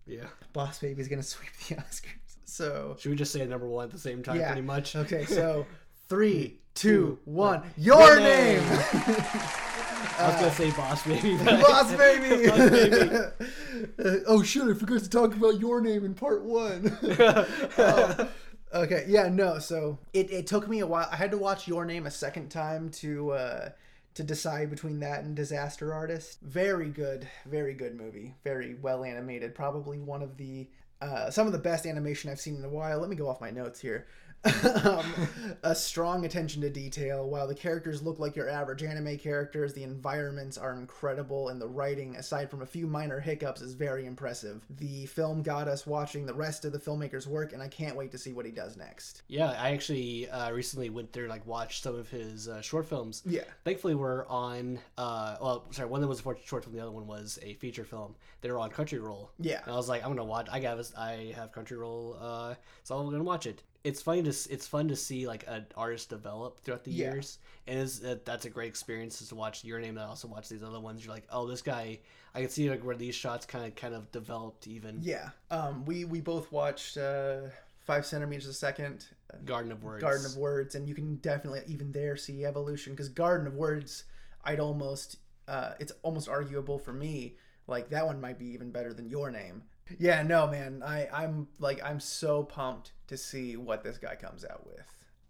yeah. 0.04 0.24
Boss 0.52 0.80
Baby's 0.80 1.06
gonna 1.06 1.22
sweep 1.22 1.50
the 1.68 1.76
Oscars. 1.76 2.08
So 2.44 2.96
Should 2.98 3.10
we 3.10 3.16
just 3.16 3.30
say 3.30 3.44
number 3.46 3.68
one 3.68 3.84
at 3.84 3.90
the 3.92 3.98
same 3.98 4.22
time, 4.22 4.40
Yeah. 4.40 4.48
pretty 4.52 4.66
much? 4.66 4.96
okay, 4.96 5.26
so 5.26 5.66
three, 6.08 6.58
two, 6.74 7.18
one. 7.26 7.62
Your 7.76 8.00
Your 8.00 8.20
name. 8.20 8.66
name. 8.68 9.16
I 10.18 10.28
was 10.28 10.36
gonna 10.36 10.52
say 10.52 10.70
boss 10.72 11.06
baby. 11.06 11.36
Boss 11.44 11.94
baby. 11.94 12.46
Boss 12.48 12.70
baby. 12.70 13.16
Uh, 13.98 14.16
oh 14.26 14.42
shit! 14.42 14.64
I 14.64 14.74
forgot 14.74 15.02
to 15.02 15.10
talk 15.10 15.34
about 15.34 15.60
your 15.60 15.80
name 15.80 16.04
in 16.04 16.14
part 16.14 16.42
one. 16.44 16.96
Um, 17.78 18.28
okay, 18.74 19.04
yeah, 19.08 19.28
no. 19.28 19.58
So 19.58 19.98
it, 20.12 20.30
it 20.30 20.46
took 20.46 20.68
me 20.68 20.80
a 20.80 20.86
while. 20.86 21.08
I 21.10 21.16
had 21.16 21.30
to 21.30 21.38
watch 21.38 21.68
your 21.68 21.84
name 21.84 22.06
a 22.06 22.10
second 22.10 22.48
time 22.48 22.90
to 22.90 23.32
uh, 23.32 23.68
to 24.14 24.22
decide 24.22 24.70
between 24.70 25.00
that 25.00 25.24
and 25.24 25.36
Disaster 25.36 25.94
Artist. 25.94 26.40
Very 26.42 26.88
good, 26.88 27.28
very 27.46 27.74
good 27.74 27.96
movie. 27.96 28.34
Very 28.44 28.74
well 28.74 29.04
animated. 29.04 29.54
Probably 29.54 29.98
one 29.98 30.22
of 30.22 30.36
the 30.36 30.68
uh, 31.00 31.30
some 31.30 31.46
of 31.46 31.52
the 31.52 31.58
best 31.58 31.86
animation 31.86 32.30
I've 32.30 32.40
seen 32.40 32.56
in 32.56 32.64
a 32.64 32.68
while. 32.68 32.98
Let 32.98 33.10
me 33.10 33.16
go 33.16 33.28
off 33.28 33.40
my 33.40 33.50
notes 33.50 33.80
here. 33.80 34.06
um, 34.84 35.04
a 35.62 35.74
strong 35.74 36.24
attention 36.24 36.62
to 36.62 36.70
detail. 36.70 37.28
While 37.28 37.48
the 37.48 37.54
characters 37.54 38.02
look 38.02 38.18
like 38.18 38.36
your 38.36 38.48
average 38.48 38.82
anime 38.82 39.18
characters, 39.18 39.72
the 39.74 39.82
environments 39.82 40.56
are 40.56 40.74
incredible, 40.74 41.48
and 41.48 41.60
the 41.60 41.66
writing, 41.66 42.16
aside 42.16 42.50
from 42.50 42.62
a 42.62 42.66
few 42.66 42.86
minor 42.86 43.18
hiccups, 43.20 43.60
is 43.60 43.74
very 43.74 44.06
impressive. 44.06 44.64
The 44.70 45.06
film 45.06 45.42
got 45.42 45.66
us 45.66 45.86
watching 45.86 46.24
the 46.24 46.34
rest 46.34 46.64
of 46.64 46.72
the 46.72 46.78
filmmaker's 46.78 47.26
work, 47.26 47.52
and 47.52 47.62
I 47.62 47.68
can't 47.68 47.96
wait 47.96 48.12
to 48.12 48.18
see 48.18 48.32
what 48.32 48.46
he 48.46 48.52
does 48.52 48.76
next. 48.76 49.22
yeah, 49.28 49.50
I 49.50 49.72
actually 49.72 50.28
uh, 50.30 50.52
recently 50.52 50.90
went 50.90 51.12
there 51.12 51.28
like 51.28 51.44
watched 51.46 51.82
some 51.82 51.96
of 51.96 52.08
his 52.08 52.48
uh, 52.48 52.60
short 52.60 52.86
films. 52.86 53.22
Yeah. 53.26 53.42
Thankfully, 53.64 53.94
we're 53.96 54.26
on. 54.26 54.78
Uh, 54.96 55.36
well, 55.40 55.64
sorry, 55.72 55.88
one 55.88 55.98
of 55.98 56.02
them 56.02 56.10
was 56.10 56.20
a 56.20 56.46
short 56.46 56.64
film. 56.64 56.74
The 56.74 56.80
other 56.82 56.92
one 56.92 57.06
was 57.06 57.38
a 57.42 57.54
feature 57.54 57.84
film. 57.84 58.14
They 58.40 58.50
were 58.50 58.58
on 58.58 58.70
Crunchyroll. 58.70 59.28
Yeah. 59.40 59.62
And 59.64 59.72
I 59.72 59.76
was 59.76 59.88
like, 59.88 60.04
I'm 60.04 60.10
gonna 60.10 60.24
watch. 60.24 60.46
I 60.50 60.60
got. 60.60 60.78
I 60.96 61.32
have 61.34 61.50
Crunchyroll, 61.52 62.16
uh, 62.20 62.54
so 62.84 62.96
I'm 62.96 63.10
gonna 63.10 63.24
watch 63.24 63.46
it. 63.46 63.62
It's 63.84 64.02
funny 64.02 64.22
to. 64.22 64.28
It's 64.30 64.66
fun 64.66 64.88
to 64.88 64.96
see 64.96 65.26
like 65.26 65.44
an 65.46 65.66
artist 65.76 66.10
develop 66.10 66.60
throughout 66.60 66.84
the 66.84 66.90
Yeah. 66.90 67.12
years, 67.14 67.38
and 67.66 67.78
is 67.78 68.04
uh, 68.04 68.16
that's 68.24 68.44
a 68.44 68.50
great 68.50 68.68
experience 68.68 69.26
to 69.26 69.34
watch 69.34 69.64
your 69.64 69.80
name 69.80 69.96
and 69.96 70.06
also 70.06 70.28
watch 70.28 70.48
these 70.48 70.62
other 70.62 70.80
ones. 70.80 71.04
You're 71.04 71.14
like, 71.14 71.26
oh, 71.30 71.46
this 71.46 71.62
guy. 71.62 72.00
I 72.34 72.40
can 72.42 72.50
see 72.50 72.68
like 72.70 72.84
where 72.84 72.96
these 72.96 73.14
shots 73.14 73.46
kind 73.46 73.64
of 73.64 73.74
kind 73.74 73.94
of 73.94 74.12
developed 74.12 74.66
even. 74.66 74.98
Yeah. 75.02 75.30
Um, 75.50 75.84
we 75.84 76.04
we 76.04 76.20
both 76.20 76.52
watched 76.52 76.96
uh, 76.96 77.42
five 77.78 78.04
centimeters 78.04 78.46
a 78.46 78.52
second. 78.52 79.06
Garden 79.44 79.72
of 79.72 79.82
Words. 79.82 80.02
Garden 80.02 80.26
of 80.26 80.36
Words, 80.36 80.74
and 80.74 80.88
you 80.88 80.94
can 80.94 81.16
definitely 81.16 81.62
even 81.66 81.92
there 81.92 82.16
see 82.16 82.44
evolution 82.44 82.92
because 82.92 83.08
Garden 83.08 83.46
of 83.46 83.54
Words, 83.54 84.04
I'd 84.44 84.60
almost, 84.60 85.16
uh, 85.46 85.72
it's 85.78 85.92
almost 86.02 86.28
arguable 86.28 86.78
for 86.78 86.92
me. 86.92 87.36
Like 87.66 87.90
that 87.90 88.06
one 88.06 88.20
might 88.20 88.38
be 88.38 88.46
even 88.46 88.70
better 88.70 88.92
than 88.92 89.08
Your 89.08 89.30
Name. 89.30 89.62
Yeah, 89.98 90.22
no, 90.22 90.46
man, 90.46 90.82
I 90.84 91.08
I'm 91.12 91.48
like 91.58 91.82
I'm 91.84 92.00
so 92.00 92.42
pumped 92.42 92.92
to 93.08 93.16
see 93.16 93.56
what 93.56 93.82
this 93.82 93.98
guy 93.98 94.14
comes 94.16 94.44
out 94.44 94.66
with. 94.66 94.82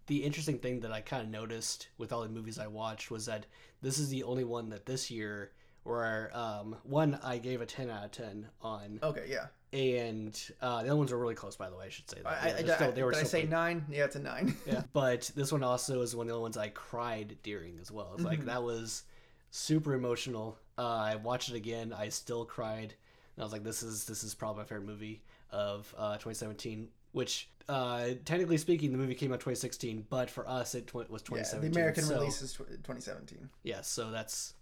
The 0.07 0.23
interesting 0.23 0.57
thing 0.57 0.79
that 0.81 0.91
I 0.91 1.01
kind 1.01 1.21
of 1.23 1.29
noticed 1.29 1.89
with 1.97 2.11
all 2.11 2.21
the 2.23 2.29
movies 2.29 2.57
I 2.59 2.67
watched 2.67 3.11
was 3.11 3.27
that 3.27 3.45
this 3.81 3.97
is 3.99 4.09
the 4.09 4.23
only 4.23 4.43
one 4.43 4.69
that 4.69 4.85
this 4.85 5.11
year 5.11 5.51
where 5.83 6.29
um, 6.33 6.75
one 6.83 7.17
I 7.23 7.37
gave 7.37 7.61
a 7.61 7.65
ten 7.65 7.89
out 7.89 8.03
of 8.05 8.11
ten 8.11 8.47
on, 8.61 8.99
Okay, 9.01 9.25
yeah. 9.29 9.45
and 9.71 10.37
uh, 10.61 10.81
the 10.83 10.89
other 10.89 10.97
ones 10.97 11.11
were 11.11 11.17
really 11.17 11.35
close. 11.35 11.55
By 11.55 11.69
the 11.69 11.77
way, 11.77 11.85
I 11.85 11.89
should 11.89 12.09
say 12.09 12.17
that. 12.23 12.27
I, 12.27 12.47
Yeah, 12.59 12.73
I, 12.73 12.75
still- 12.75 12.91
they 12.91 13.03
were 13.03 13.11
did 13.11 13.21
I 13.21 13.23
say 13.23 13.39
pretty- 13.41 13.51
nine? 13.51 13.85
Yeah, 13.89 14.03
it's 14.05 14.15
a 14.15 14.19
nine. 14.19 14.55
yeah. 14.67 14.81
But 14.93 15.31
this 15.35 15.51
one 15.51 15.63
also 15.63 16.01
is 16.01 16.15
one 16.15 16.25
of 16.25 16.29
the 16.29 16.33
only 16.33 16.43
ones 16.43 16.57
I 16.57 16.69
cried 16.69 17.37
during 17.43 17.79
as 17.79 17.91
well. 17.91 18.11
It's 18.15 18.23
like 18.25 18.43
that 18.45 18.61
was 18.63 19.03
super 19.51 19.93
emotional. 19.93 20.57
Uh, 20.77 20.85
I 20.87 21.15
watched 21.15 21.49
it 21.49 21.55
again. 21.55 21.93
I 21.97 22.09
still 22.09 22.45
cried. 22.45 22.93
And 23.39 23.43
I 23.43 23.45
was 23.45 23.53
like, 23.53 23.63
this 23.63 23.83
is 23.83 24.03
this 24.03 24.25
is 24.25 24.35
probably 24.35 24.63
my 24.63 24.65
favorite 24.65 24.85
movie 24.85 25.21
of 25.49 25.95
uh, 25.97 26.15
2017. 26.15 26.89
Which, 27.13 27.49
uh, 27.69 28.09
technically 28.25 28.57
speaking, 28.57 28.91
the 28.91 28.97
movie 28.97 29.15
came 29.15 29.31
out 29.31 29.39
2016, 29.39 30.07
but 30.09 30.29
for 30.29 30.47
us, 30.47 30.75
it 30.75 30.87
tw- 30.87 31.09
was 31.09 31.23
yeah, 31.23 31.43
2017. 31.43 31.71
the 31.71 31.79
American 31.79 32.03
so, 32.03 32.15
release 32.15 32.41
is 32.41 32.51
tw- 32.51 32.57
2017. 32.83 33.49
Yeah, 33.63 33.79
so 33.79 34.11
that's 34.11 34.55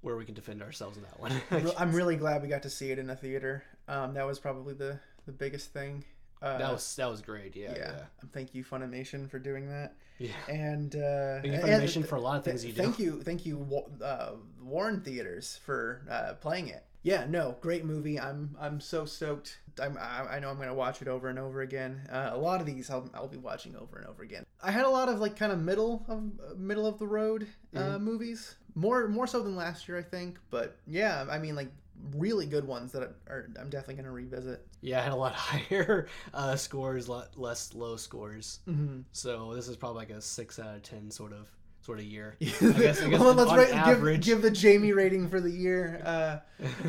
where 0.00 0.16
we 0.16 0.24
can 0.24 0.34
defend 0.34 0.60
ourselves 0.60 0.96
in 0.96 1.04
that 1.04 1.20
one. 1.20 1.40
I'm 1.78 1.92
really 1.92 2.16
glad 2.16 2.42
we 2.42 2.48
got 2.48 2.64
to 2.64 2.70
see 2.70 2.90
it 2.90 2.98
in 2.98 3.10
a 3.10 3.16
theater. 3.16 3.62
Um, 3.86 4.12
that 4.14 4.26
was 4.26 4.40
probably 4.40 4.74
the 4.74 4.98
the 5.26 5.32
biggest 5.32 5.72
thing. 5.72 6.04
Uh, 6.42 6.58
that 6.58 6.72
was 6.72 6.96
that 6.96 7.08
was 7.08 7.22
great. 7.22 7.54
Yeah, 7.54 7.70
yeah. 7.70 7.78
yeah, 7.78 7.92
Um, 8.22 8.30
Thank 8.32 8.56
you, 8.56 8.64
Funimation, 8.64 9.30
for 9.30 9.38
doing 9.38 9.68
that. 9.68 9.94
yeah. 10.18 10.32
And 10.48 10.96
uh, 10.96 11.40
Thank 11.42 11.46
you, 11.46 11.52
and- 11.52 11.62
Funimation, 11.62 12.04
for 12.04 12.16
a 12.16 12.20
lot 12.20 12.38
of 12.38 12.44
things 12.44 12.64
you 12.64 12.72
do. 12.72 12.82
Thank 12.82 12.98
you, 12.98 13.22
thank 13.22 13.46
you, 13.46 13.84
uh, 14.02 14.32
Warren 14.60 15.00
Theaters 15.00 15.60
for 15.64 16.02
uh, 16.10 16.32
playing 16.40 16.68
it. 16.68 16.84
Yeah, 17.06 17.24
no, 17.28 17.54
great 17.60 17.84
movie. 17.84 18.18
I'm 18.18 18.56
I'm 18.60 18.80
so 18.80 19.04
stoked. 19.04 19.58
I'm, 19.80 19.96
I 19.96 20.26
I 20.36 20.38
know 20.40 20.50
I'm 20.50 20.58
gonna 20.58 20.74
watch 20.74 21.02
it 21.02 21.06
over 21.06 21.28
and 21.28 21.38
over 21.38 21.60
again. 21.60 22.00
Uh, 22.10 22.30
a 22.32 22.36
lot 22.36 22.60
of 22.60 22.66
these 22.66 22.90
I'll, 22.90 23.08
I'll 23.14 23.28
be 23.28 23.36
watching 23.36 23.76
over 23.76 23.96
and 23.98 24.06
over 24.08 24.24
again. 24.24 24.44
I 24.60 24.72
had 24.72 24.84
a 24.86 24.90
lot 24.90 25.08
of 25.08 25.20
like 25.20 25.36
kind 25.36 25.52
of 25.52 25.60
middle 25.60 26.04
of 26.08 26.18
uh, 26.18 26.54
middle 26.56 26.84
of 26.84 26.98
the 26.98 27.06
road 27.06 27.46
uh, 27.76 27.78
Mm-hmm. 27.80 28.04
movies, 28.04 28.56
more 28.74 29.06
more 29.06 29.28
so 29.28 29.40
than 29.40 29.54
last 29.54 29.86
year 29.86 29.96
I 29.98 30.02
think. 30.02 30.38
But 30.50 30.76
yeah, 30.84 31.24
I 31.30 31.38
mean 31.38 31.54
like 31.54 31.70
really 32.16 32.46
good 32.46 32.66
ones 32.66 32.90
that 32.92 33.02
are 33.28 33.50
I'm 33.60 33.70
definitely 33.70 33.94
gonna 34.02 34.10
revisit. 34.10 34.66
Yeah, 34.80 34.98
I 34.98 35.02
had 35.02 35.12
a 35.12 35.16
lot 35.16 35.32
higher 35.36 36.08
uh, 36.34 36.56
scores, 36.56 37.08
lot 37.08 37.38
less 37.38 37.72
low 37.72 37.94
scores. 37.96 38.58
Mm-hmm. 38.68 39.02
So 39.12 39.54
this 39.54 39.68
is 39.68 39.76
probably 39.76 40.00
like 40.00 40.10
a 40.10 40.20
six 40.20 40.58
out 40.58 40.74
of 40.74 40.82
ten 40.82 41.12
sort 41.12 41.32
of 41.32 41.46
sort 41.86 42.00
of 42.00 42.04
year. 42.04 42.34
I 42.42 42.44
guess, 42.44 43.00
I 43.00 43.08
guess 43.08 43.20
well, 43.20 43.32
let's 43.32 43.50
on 43.50 43.58
rate, 44.02 44.20
give, 44.20 44.20
give 44.20 44.42
the 44.42 44.50
Jamie 44.50 44.92
rating 44.92 45.28
for 45.28 45.40
the 45.40 45.50
year. 45.50 46.02
Uh, 46.04 46.38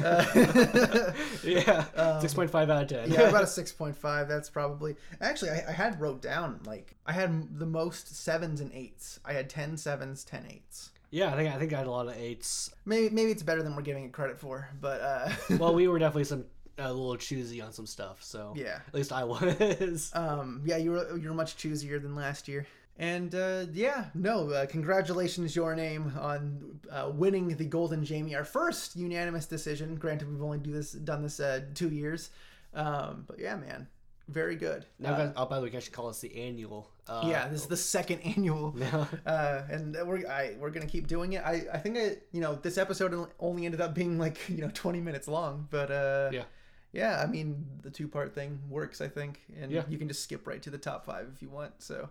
uh, 0.04 1.14
yeah, 1.44 1.86
Um, 1.96 2.20
six 2.22 2.34
point 2.34 2.50
five 2.50 2.70
out 2.70 2.84
of 2.84 2.90
ten. 2.90 3.12
yeah, 3.12 3.22
about 3.30 3.44
a 3.44 3.48
six 3.60 3.72
point 3.72 3.96
five. 3.96 4.28
That's 4.28 4.50
probably 4.50 4.96
actually 5.22 5.52
I, 5.52 5.66
I 5.70 5.72
had 5.72 6.02
wrote 6.02 6.22
down 6.22 6.60
like 6.66 6.96
I 7.06 7.14
had 7.14 7.60
the 7.60 7.66
most 7.66 8.16
sevens 8.16 8.60
and 8.60 8.72
eights. 8.74 9.20
I 9.24 9.34
had 9.34 9.50
10 9.50 9.78
sevens, 9.78 10.24
10 10.24 10.46
eights. 10.50 10.90
yeah, 11.12 11.32
I 11.32 11.36
think 11.38 11.54
I 11.54 11.58
think 11.60 11.74
I 11.74 11.78
had 11.78 11.88
a 11.88 11.92
lot 11.92 12.08
of 12.08 12.18
eights. 12.18 12.72
Maybe 12.86 13.14
maybe 13.14 13.32
it's 13.32 13.44
better 13.44 13.62
than 13.64 13.76
we're 13.76 13.84
giving 13.84 14.04
it 14.06 14.12
credit 14.14 14.40
for, 14.40 14.68
but 14.82 15.00
uh, 15.02 15.30
Well, 15.60 15.74
we 15.76 15.88
were 15.88 16.00
definitely 16.00 16.26
some 16.26 16.46
a 16.80 16.92
little 16.94 17.16
choosy 17.18 17.62
on 17.62 17.72
some 17.72 17.86
stuff. 17.88 18.18
So 18.24 18.54
yeah, 18.56 18.80
at 18.88 18.94
least 18.96 19.12
I 19.14 19.24
was. 19.24 20.12
um, 20.14 20.62
yeah, 20.66 20.78
you 20.78 20.92
were 20.92 21.18
you 21.18 21.30
were 21.30 21.36
much 21.36 21.56
choosier 21.58 22.02
than 22.02 22.16
last 22.16 22.48
year. 22.48 22.66
And 23.00 23.34
uh, 23.36 23.66
yeah, 23.74 24.06
no, 24.16 24.50
uh, 24.50 24.66
congratulations, 24.66 25.56
your 25.56 25.76
name 25.76 26.12
on 26.20 26.80
uh, 26.92 27.12
winning 27.14 27.48
the 27.56 27.66
Golden 27.66 28.04
Jamie, 28.04 28.34
our 28.36 28.44
first 28.46 28.96
unanimous 28.96 29.46
decision. 29.46 29.96
Granted, 29.96 30.32
we've 30.32 30.42
only 30.42 30.58
do 30.58 30.72
this 30.72 30.94
done 30.94 31.22
this 31.22 31.40
uh, 31.40 31.62
two 31.76 31.90
years, 31.90 32.32
um, 32.74 33.24
but 33.28 33.38
yeah, 33.38 33.56
man, 33.56 33.88
very 34.30 34.56
good. 34.56 34.86
now, 34.98 35.14
Uh, 35.14 35.18
guys, 35.28 35.34
oh, 35.38 35.46
by 35.46 35.58
the 35.60 35.66
way, 35.68 35.72
I 35.76 35.80
should 35.80 35.94
call 35.94 36.08
this 36.08 36.20
the 36.22 36.36
annual. 36.42 36.90
Uh, 37.08 37.26
yeah, 37.30 37.48
this 37.50 37.62
is 37.62 37.68
the 37.68 37.78
second 37.78 38.20
annual. 38.36 38.76
Uh, 39.28 39.62
and 39.70 39.96
we're 40.06 40.28
I, 40.28 40.56
we're 40.60 40.72
gonna 40.72 40.88
keep 40.88 41.06
doing 41.08 41.34
it. 41.34 41.44
I 41.46 41.66
I 41.72 41.78
think 41.78 41.98
I 42.00 42.18
you 42.32 42.42
know 42.42 42.56
this 42.56 42.80
episode 42.80 43.14
only 43.40 43.66
ended 43.66 43.80
up 43.80 43.94
being 43.94 44.18
like 44.18 44.40
you 44.50 44.62
know 44.62 44.72
twenty 44.74 45.02
minutes 45.02 45.28
long, 45.28 45.68
but 45.70 45.92
uh, 45.92 46.30
Yeah. 46.34 46.44
yeah. 46.94 47.22
I 47.22 47.28
mean 47.28 47.64
the 47.84 47.92
two 47.92 48.08
part 48.08 48.34
thing 48.34 48.60
works, 48.70 49.02
I 49.02 49.08
think, 49.08 49.42
and 49.62 49.72
Yeah. 49.72 49.84
you 49.88 50.00
can 50.00 50.08
just 50.08 50.24
skip 50.24 50.48
right 50.48 50.62
to 50.64 50.72
the 50.72 50.80
top 50.80 51.06
five 51.06 51.28
if 51.36 51.44
you 51.44 51.50
want. 51.50 51.74
So 51.84 52.10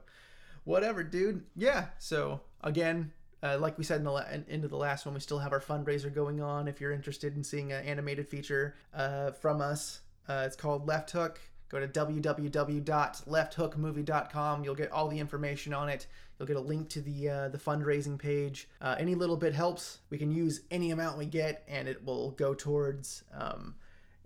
whatever, 0.67 1.03
dude. 1.03 1.43
Yeah. 1.57 1.87
So 1.99 2.43
again. 2.63 3.13
Uh, 3.43 3.59
like 3.61 3.77
we 3.77 3.85
said 3.85 3.99
in 3.99 4.05
the 4.05 4.11
la- 4.11 4.25
in, 4.33 4.47
into 4.49 4.67
the 4.67 4.79
last 4.79 5.05
one, 5.05 5.15
we 5.15 5.21
still 5.21 5.39
have 5.39 5.53
our 5.53 5.61
fundraiser 5.61 6.13
going 6.13 6.41
on. 6.41 6.67
If 6.67 6.81
you're 6.81 6.91
interested 6.91 7.37
in 7.37 7.45
seeing 7.45 7.71
an 7.71 7.85
animated 7.85 8.27
feature 8.27 8.75
uh, 8.95 9.33
from 9.33 9.61
us, 9.61 10.01
uh, 10.27 10.45
it's 10.47 10.57
called 10.57 10.89
Left 10.89 11.11
Hook. 11.11 11.39
Go 11.69 11.81
to 11.81 11.89
www.lefthookmovie.com. 11.89 14.65
You'll 14.65 14.75
get 14.75 14.93
all 14.93 15.09
the 15.09 15.19
information 15.19 15.75
on 15.75 15.89
it. 15.89 16.07
You'll 16.39 16.47
get 16.47 16.57
a 16.57 16.61
link 16.61 16.89
to 16.91 17.01
the 17.01 17.29
uh, 17.29 17.49
the 17.49 17.59
fundraising 17.59 18.17
page. 18.19 18.69
Uh, 18.81 18.95
any 18.99 19.15
little 19.15 19.37
bit 19.37 19.55
helps. 19.55 19.99
We 20.11 20.19
can 20.19 20.31
use 20.31 20.61
any 20.71 20.93
amount 20.93 21.19
we 21.19 21.27
get, 21.27 21.65
and 21.67 21.89
it 21.89 22.05
will 22.05 22.31
go 22.33 22.55
towards 22.55 23.25
um, 23.35 23.75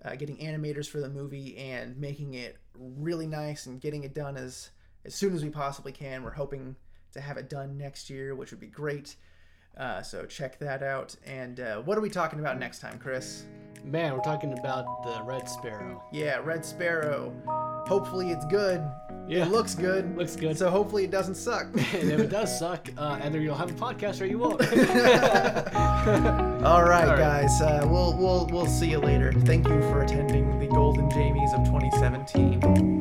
uh, 0.04 0.16
getting 0.16 0.36
animators 0.38 0.88
for 0.88 1.00
the 1.00 1.08
movie 1.08 1.56
and 1.56 1.96
making 1.98 2.34
it 2.34 2.58
really 2.74 3.26
nice 3.26 3.64
and 3.66 3.80
getting 3.80 4.04
it 4.04 4.14
done 4.14 4.36
as 4.36 4.70
as 5.04 5.14
soon 5.14 5.34
as 5.34 5.42
we 5.42 5.50
possibly 5.50 5.92
can. 5.92 6.22
We're 6.22 6.30
hoping 6.30 6.76
to 7.12 7.20
have 7.20 7.36
it 7.36 7.48
done 7.48 7.76
next 7.76 8.10
year, 8.10 8.34
which 8.34 8.50
would 8.50 8.60
be 8.60 8.66
great. 8.68 9.16
Uh, 9.76 10.02
so 10.02 10.26
check 10.26 10.58
that 10.58 10.82
out. 10.82 11.14
And 11.24 11.60
uh, 11.60 11.80
what 11.82 11.96
are 11.96 12.00
we 12.00 12.10
talking 12.10 12.40
about 12.40 12.58
next 12.58 12.80
time, 12.80 12.98
Chris? 12.98 13.44
Man, 13.84 14.12
we're 14.12 14.20
talking 14.20 14.58
about 14.58 15.02
the 15.04 15.22
Red 15.24 15.48
Sparrow. 15.48 16.02
Yeah, 16.12 16.40
Red 16.44 16.64
Sparrow. 16.64 17.32
Hopefully 17.86 18.30
it's 18.30 18.44
good. 18.46 18.84
Yeah. 19.26 19.46
It 19.46 19.52
looks 19.52 19.74
good. 19.74 20.16
Looks 20.18 20.36
good. 20.36 20.58
So 20.58 20.68
hopefully 20.70 21.04
it 21.04 21.10
doesn't 21.10 21.36
suck. 21.36 21.66
and 21.94 22.10
if 22.10 22.20
it 22.20 22.28
does 22.30 22.58
suck, 22.58 22.88
uh, 22.98 23.20
either 23.22 23.40
you'll 23.40 23.54
have 23.54 23.70
a 23.70 23.74
podcast 23.74 24.20
or 24.20 24.26
you 24.26 24.38
won't. 24.38 24.60
All 26.64 26.82
right, 26.84 27.04
All 27.04 27.14
right. 27.14 27.18
guys. 27.18 27.60
Uh, 27.62 27.86
we'll 27.88 28.14
we'll 28.18 28.46
we'll 28.48 28.66
see 28.66 28.90
you 28.90 28.98
later. 28.98 29.32
Thank 29.32 29.66
you 29.68 29.80
for 29.82 30.02
attending 30.02 30.58
the 30.58 30.66
Golden 30.66 31.08
Jamies 31.10 31.54
of 31.54 31.64
2017. 31.64 33.00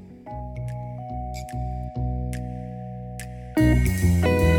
Música 3.61 4.50